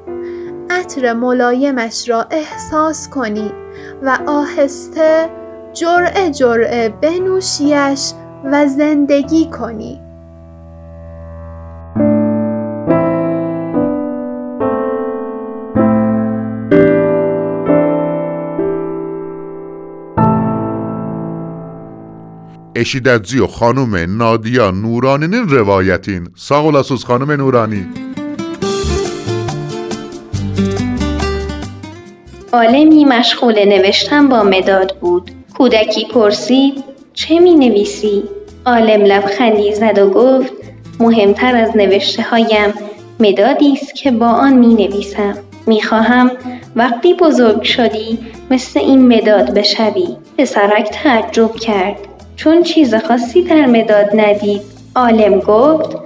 عطر 0.71 1.13
ملایمش 1.13 2.09
را 2.09 2.27
احساس 2.31 3.09
کنی 3.09 3.53
و 4.03 4.19
آهسته 4.27 5.31
جرعه 5.73 6.31
جرعه 6.31 6.89
بنوشیش 6.89 8.13
و 8.45 8.67
زندگی 8.67 9.51
کنی. 9.51 10.08
Eşidəcəyik 22.83 23.51
xanım 23.59 23.93
Nadiya 24.21 24.69
Nuraninin 24.83 25.47
rivayətin. 25.55 26.23
Sağ 26.37 26.63
olasınız 26.69 27.03
xanım 27.09 27.31
Nurani. 27.39 27.85
عالمی 32.53 33.05
مشغول 33.05 33.59
نوشتن 33.73 34.29
با 34.29 34.43
مداد 34.43 34.91
بود 35.01 35.31
کودکی 35.57 36.05
پرسید 36.13 36.85
چه 37.15 37.41
می 37.41 37.55
نویسی؟ 37.55 38.23
عالم 38.67 39.03
لبخندی 39.05 39.75
زد 39.75 39.99
و 39.99 40.11
گفت 40.11 40.53
مهمتر 41.01 41.57
از 41.57 41.77
نوشته 41.77 42.23
هایم 42.23 42.71
مدادی 43.21 43.73
است 43.73 43.95
که 43.95 44.11
با 44.11 44.27
آن 44.27 44.53
می 44.53 44.75
نویسم 44.75 45.35
می 45.67 45.83
خواهم 45.83 46.31
وقتی 46.77 47.15
بزرگ 47.15 47.63
شدی 47.63 48.19
مثل 48.51 48.81
این 48.81 49.17
مداد 49.17 49.55
بشوی 49.55 50.09
پسرک 50.39 50.89
تعجب 51.03 51.57
کرد 51.57 51.99
چون 52.39 52.63
چیز 52.63 52.95
خاصی 52.95 53.43
در 53.43 53.67
مداد 53.67 54.11
ندید 54.15 54.61
عالم 54.97 55.39
گفت 55.39 55.97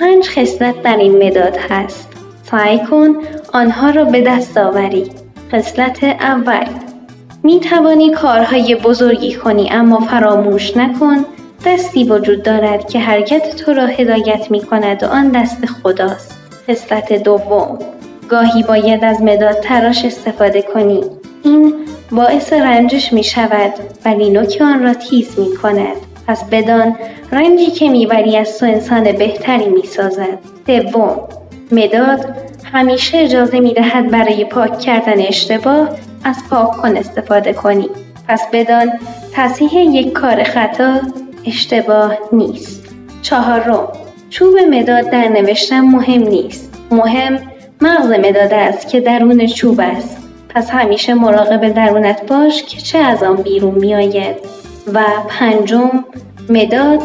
پنج 0.00 0.28
خصلت 0.28 0.82
در 0.82 0.96
این 0.96 1.26
مداد 1.26 1.56
هست 1.56 2.08
سعی 2.42 2.78
کن 2.78 3.14
آنها 3.52 3.90
را 3.90 4.04
به 4.04 4.20
دست 4.20 4.58
آوری. 4.58 5.10
خصلت 5.52 6.04
اول 6.04 6.66
می 7.42 7.60
توانی 7.60 8.10
کارهای 8.10 8.74
بزرگی 8.74 9.34
کنی 9.34 9.70
اما 9.70 10.00
فراموش 10.00 10.76
نکن 10.76 11.24
دستی 11.66 12.04
وجود 12.04 12.42
دارد 12.42 12.88
که 12.88 12.98
حرکت 13.00 13.56
تو 13.56 13.72
را 13.72 13.86
هدایت 13.86 14.50
می 14.50 14.60
کند 14.60 15.02
و 15.02 15.06
آن 15.06 15.28
دست 15.28 15.66
خداست. 15.66 16.38
خصلت 16.68 17.12
دوم 17.12 17.78
گاهی 18.28 18.62
باید 18.62 19.04
از 19.04 19.22
مداد 19.22 19.60
تراش 19.60 20.04
استفاده 20.04 20.62
کنی. 20.62 21.00
این 21.44 21.74
باعث 22.12 22.52
رنجش 22.52 23.12
می 23.12 23.24
شود 23.24 23.72
ولی 24.04 24.30
نوک 24.30 24.58
آن 24.60 24.82
را 24.82 24.94
تیز 24.94 25.38
می 25.38 25.56
کند. 25.56 25.96
پس 26.26 26.44
بدان 26.44 26.96
رنجی 27.32 27.66
که 27.66 27.88
می‌بری 27.88 28.36
از 28.36 28.58
تو 28.58 28.66
انسان 28.66 29.12
بهتری 29.12 29.68
می‌سازد. 29.68 30.38
سوم 30.66 31.20
مداد 31.72 32.26
همیشه 32.72 33.18
اجازه 33.18 33.60
می 33.60 33.74
دهد 33.74 34.10
برای 34.10 34.44
پاک 34.44 34.78
کردن 34.78 35.20
اشتباه 35.20 35.88
از 36.24 36.36
پاک 36.50 36.70
کن 36.70 36.96
استفاده 36.96 37.52
کنی. 37.52 37.88
پس 38.28 38.42
بدان 38.52 38.92
تصحیح 39.34 39.74
یک 39.74 40.12
کار 40.12 40.42
خطا 40.42 41.00
اشتباه 41.46 42.18
نیست. 42.32 42.94
چهارم 43.22 43.88
چوب 44.30 44.58
مداد 44.70 45.10
در 45.10 45.28
نوشتن 45.28 45.80
مهم 45.80 46.22
نیست. 46.22 46.74
مهم 46.90 47.38
مغز 47.80 48.10
مداد 48.10 48.52
است 48.52 48.88
که 48.88 49.00
درون 49.00 49.46
چوب 49.46 49.80
است. 49.80 50.21
پس 50.54 50.70
همیشه 50.70 51.14
مراقب 51.14 51.68
درونت 51.68 52.26
باش 52.26 52.62
که 52.62 52.80
چه 52.80 52.98
از 52.98 53.22
آن 53.22 53.36
بیرون 53.36 53.74
می 53.74 53.94
آید. 53.94 54.36
و 54.92 55.04
پنجم 55.28 56.04
مداد 56.48 57.00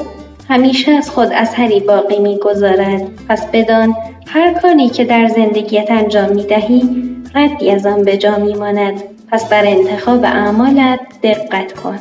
همیشه 0.50 0.92
از 0.92 1.10
خود 1.10 1.30
اثری 1.34 1.80
باقی 1.80 2.20
می‌گذارد. 2.20 3.02
پس 3.30 3.46
بدان 3.54 3.96
هر 4.28 4.54
کاری 4.54 4.90
که 4.90 5.06
در 5.06 5.28
زندگیت 5.28 5.92
انجام 5.92 6.30
می 6.30 6.44
دهی 6.44 7.04
ردی 7.36 7.72
از 7.72 7.86
آن 7.86 8.04
به 8.04 8.18
جا 8.18 8.38
می 8.38 8.54
ماند 8.54 9.04
پس 9.32 9.50
بر 9.50 9.66
انتخاب 9.66 10.24
اعمالت 10.24 11.00
دقت 11.24 11.74
کن. 11.74 12.00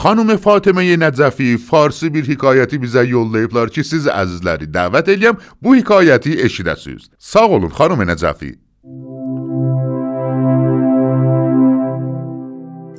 Xanım 0.00 0.30
Fatimə 0.40 0.80
Nəcəfi 0.96 1.58
Farsi 1.60 2.08
bir 2.14 2.24
hekayəti 2.24 2.78
bizə 2.80 3.02
yollayıblar 3.04 3.68
ki, 3.74 3.82
siz 3.84 4.06
əzizləri 4.08 4.70
dəvət 4.76 5.10
eləyəm 5.14 5.36
bu 5.60 5.74
hekayəti 5.76 6.38
eşidəsiniz. 6.46 7.10
Sağ 7.18 7.46
olun 7.56 7.72
xanım 7.78 8.00
Nəcəfi. 8.08 8.52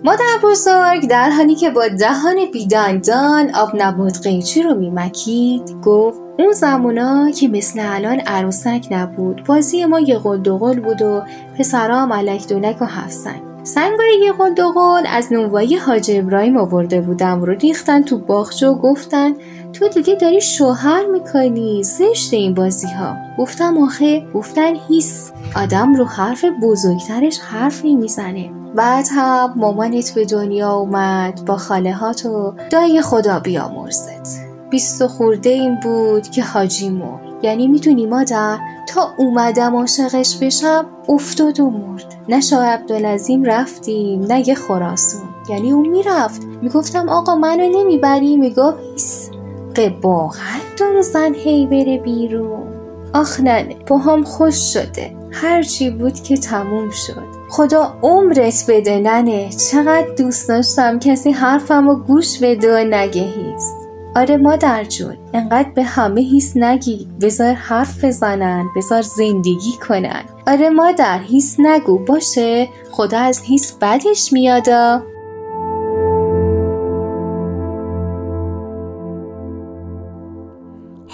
مادر 0.04 0.34
بزرگ 0.44 1.10
در 1.10 1.30
حالی 1.30 1.56
که 1.56 1.70
با 1.70 1.88
دهان 1.88 2.36
بیدندان 2.54 3.56
آب 3.56 3.70
نبود 3.74 4.18
قیچی 4.24 4.64
رو 4.64 4.74
میمکید 4.74 5.76
گفت 5.84 6.20
اون 6.40 6.52
زمونا 6.54 7.32
که 7.32 7.48
مثل 7.48 7.80
الان 7.84 8.20
عروسک 8.20 8.88
نبود 8.92 9.44
بازی 9.44 9.86
ما 9.86 10.00
یه 10.00 10.18
قل 10.18 10.38
دوقل 10.38 10.80
بود 10.80 11.02
و 11.02 11.22
پسرا 11.60 12.06
ملک 12.06 12.48
دونک 12.50 12.82
و 12.82 12.86
هفت 12.86 13.12
سنگ 13.12 13.51
سنگای 13.64 14.20
یه 14.24 14.32
قل 14.32 14.54
دوقل 14.54 15.04
از 15.08 15.34
نونوایی 15.34 15.76
حاج 15.76 16.12
ابراهیم 16.14 16.58
آورده 16.58 17.02
بودم 17.02 17.42
رو 17.42 17.54
ریختن 17.54 18.02
تو 18.02 18.18
باغچه 18.18 18.68
و 18.68 18.76
گفتن 18.76 19.34
تو 19.74 19.88
دیگه 19.88 20.16
داری 20.16 20.42
شوهر 20.42 21.06
می‌کنی 21.06 21.84
زشت 21.84 22.34
این 22.34 22.54
بازی 22.54 22.88
ها 22.88 23.16
گفتم 23.38 23.78
آخه؟ 23.78 24.26
گفتن 24.34 24.76
هیس 24.88 25.32
آدم 25.56 25.94
رو 25.94 26.06
حرف 26.06 26.46
بزرگترش 26.64 27.40
حرفی 27.40 27.96
می‌زنه 27.96 28.52
بعد 28.76 29.06
هم 29.12 29.54
مامانت 29.56 30.12
به 30.16 30.26
دنیا 30.26 30.72
اومد 30.72 31.46
با 31.46 31.58
خاله 31.58 31.94
هات 31.94 32.26
و 32.26 32.54
دای 32.70 33.02
خدا 33.02 33.40
بیامرزت 33.40 34.51
بیست 34.72 35.02
و 35.02 35.08
خورده 35.08 35.50
این 35.50 35.80
بود 35.80 36.28
که 36.28 36.44
حاجی 36.44 36.90
مرد. 36.90 37.44
یعنی 37.44 37.68
می‌تونی 37.68 38.06
مادر 38.06 38.58
تا 38.88 39.14
اومدم 39.18 39.76
عاشقش 39.76 40.38
بشم 40.42 40.86
افتاد 41.10 41.60
و 41.60 41.70
مرد. 41.70 42.16
نه 42.30 42.42
شاه 42.42 42.66
عبدالعظیم 42.66 43.44
رفتیم 43.44 44.24
نه 44.24 44.48
یه 44.48 44.56
خراسون 44.56 45.22
یعنی 45.50 45.72
اون 45.72 45.90
می‌رفت. 45.90 46.42
می‌گفتم 46.62 47.10
آقا 47.10 47.36
منو 47.36 47.70
نمی‌بری؟ 47.70 48.38
می‌گفت 48.38 48.78
هیس 48.94 49.30
قباحت 49.76 50.62
داره 50.80 51.02
زن 51.02 51.34
هی 51.34 51.66
بره 51.66 51.98
بیرون. 51.98 52.68
آخ 53.14 53.40
ننه 53.40 53.76
هم 54.06 54.24
خوش 54.24 54.74
شده. 54.74 55.16
هرچی 55.32 55.90
بود 55.90 56.14
که 56.14 56.38
تموم 56.38 56.90
شد. 56.90 57.42
خدا 57.50 57.94
عمرت 58.02 58.66
بده 58.68 59.00
ننه 59.00 59.50
چقدر 59.50 60.08
دوست 60.18 60.48
داشتم 60.48 61.00
کسی 61.00 61.32
حرفم 61.32 61.88
و 61.88 61.96
گوش 61.96 62.40
بده 62.40 62.74
و 62.74 62.86
نگه 62.88 63.22
هیست 63.22 63.81
آره 64.16 64.38
مادر 64.38 64.84
جون 64.84 65.18
انقدر 65.34 65.70
به 65.70 65.84
همه 65.84 66.22
هیس 66.22 66.58
نگی 66.58 67.08
بذار 67.22 67.54
حرف 67.54 68.06
بزنن 68.06 68.70
بذار 68.76 69.02
زندگی 69.02 69.74
کنن 69.88 70.24
آره 70.48 70.70
مادر 70.70 71.20
هیس 71.20 71.56
نگو 71.60 71.98
باشه 71.98 72.70
خدا 72.92 73.20
از 73.20 73.42
هیس 73.42 73.78
بدش 73.82 74.34
میادا 74.34 75.04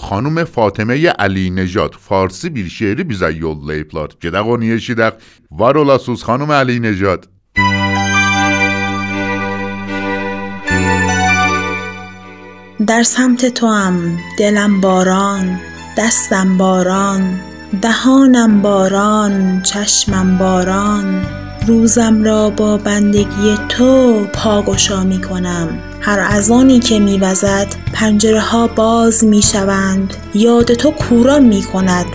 Xanım 0.07 0.37
Fatiməyə 0.47 1.17
Əli 1.19 1.49
Necat 1.55 1.95
Farsi 1.99 2.47
bir 2.55 2.69
şeiri 2.71 3.03
bizə 3.09 3.27
yollayıblar. 3.43 4.13
Gedək 4.23 4.51
onu 4.53 4.69
eşidək. 4.77 5.19
Var 5.51 5.75
olasınız 5.75 6.23
در 12.87 13.03
سمت 13.03 13.45
تو 13.45 13.67
هم 13.67 14.17
دلم 14.39 14.81
باران 14.81 15.59
دستم 15.97 16.57
باران 16.57 17.39
دهانم 17.81 18.61
باران 18.61 19.61
چشمم 19.61 20.37
باران 20.37 21.25
روزم 21.67 22.23
را 22.23 22.49
با 22.49 22.77
بندگی 22.77 23.57
تو 23.69 24.23
پاگشا 24.33 25.03
می 25.03 25.21
کنم. 25.21 25.67
هر 26.01 26.19
اذانی 26.19 26.79
که 26.79 26.99
میوزد 26.99 27.67
پنجره 27.93 28.41
ها 28.41 28.67
باز 28.67 29.23
می 29.23 29.41
شوند 29.41 30.13
یاد 30.33 30.73
تو 30.73 30.91
کوران 30.91 31.43
می 31.43 31.63
کند. 31.63 32.05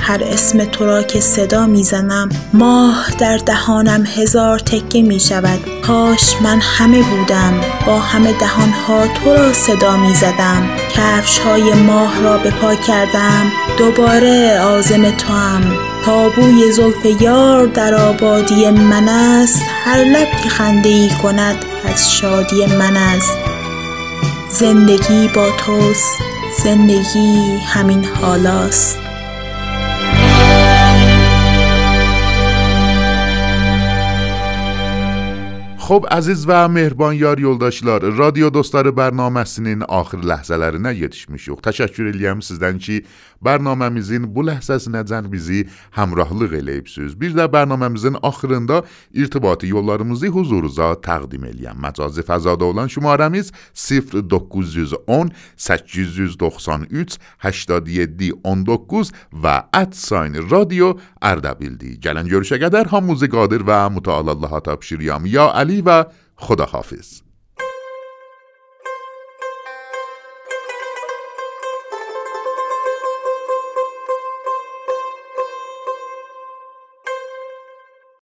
هر 0.00 0.24
اسم 0.24 0.64
تو 0.64 0.84
را 0.84 1.02
که 1.02 1.20
صدا 1.20 1.66
می‌زنم 1.66 2.28
ماه 2.52 3.10
در 3.18 3.36
دهانم 3.36 4.06
هزار 4.16 4.58
تکه 4.58 5.02
می 5.02 5.20
شود. 5.20 5.60
کاش 5.86 6.34
من 6.42 6.60
همه 6.60 7.02
بودم. 7.02 7.54
با 7.86 7.98
همه 7.98 8.32
دهانها 8.32 9.06
تو 9.06 9.34
را 9.34 9.52
صدا 9.52 9.96
می 9.96 10.14
زدم. 10.14 10.68
کفش 10.92 11.38
های 11.38 11.72
ماه 11.72 12.22
را 12.22 12.38
به 12.38 12.50
پا 12.50 12.74
کردم. 12.74 13.52
دوباره 13.78 14.60
آزم 14.60 15.10
تو 15.10 15.32
هم 15.32 15.76
تابوی 16.04 16.72
زلف 16.72 17.20
یار 17.20 17.66
در 17.66 17.94
آبادی 17.94 18.70
من 18.70 19.08
است. 19.08 19.62
هر 19.84 20.04
لب 20.04 20.28
که 20.42 20.48
خنده 20.48 20.88
ای 20.88 21.10
کند 21.22 21.56
از 21.84 22.12
شادی 22.12 22.66
من 22.66 22.96
است. 22.96 23.32
زندگی 24.50 25.28
با 25.34 25.50
توست. 25.50 26.12
زندگی 26.64 27.58
همین 27.66 28.04
حالاست. 28.04 28.98
Xo'p, 35.88 36.04
aziz 36.12 36.42
və 36.44 36.66
mehriban 36.68 37.14
yar 37.16 37.40
yoldaşlar, 37.40 38.02
radio 38.18 38.50
dostları 38.52 38.90
bərnaməsinin 38.92 39.86
axır 39.88 40.20
ləhzələrinə 40.30 40.90
yetişmişik. 40.92 41.62
Təşəkkür 41.64 42.10
edirəm 42.10 42.42
sizdən 42.44 42.76
ki, 42.76 42.98
bərnaməmizin 43.44 44.26
bu 44.34 44.44
ləhzəsinəcən 44.48 45.30
bizi 45.32 45.64
həmrahlıq 45.96 46.54
eləyibsiniz. 46.60 47.16
Bir 47.20 47.34
də 47.38 47.48
bərnaməmizin 47.52 48.18
axırında 48.22 48.82
irtibati 49.12 49.70
yollarımızı 49.72 50.30
huzurunuza 50.36 50.92
təqdim 51.04 51.48
edirəm. 51.50 51.80
Məcazi 51.82 52.22
fəzada 52.26 52.64
olan 52.64 52.88
şumarəmiz 52.92 53.52
0910 53.74 55.32
893 55.56 57.18
87 57.42 58.32
19 58.44 59.12
və 59.32 59.56
@sign 59.92 60.38
radio 60.50 60.94
Ardabildi. 61.20 61.98
Gələn 62.00 62.28
görüşə 62.28 62.60
qədər 62.62 62.86
hamınızı 62.92 63.28
qadir 63.30 63.66
və 63.66 63.80
mütəal 63.96 64.30
Allaha 64.30 64.60
tapşırıram. 64.60 65.26
Ya 65.26 65.50
Ali 65.52 65.78
و 65.88 66.04
خداحافظ 66.38 67.27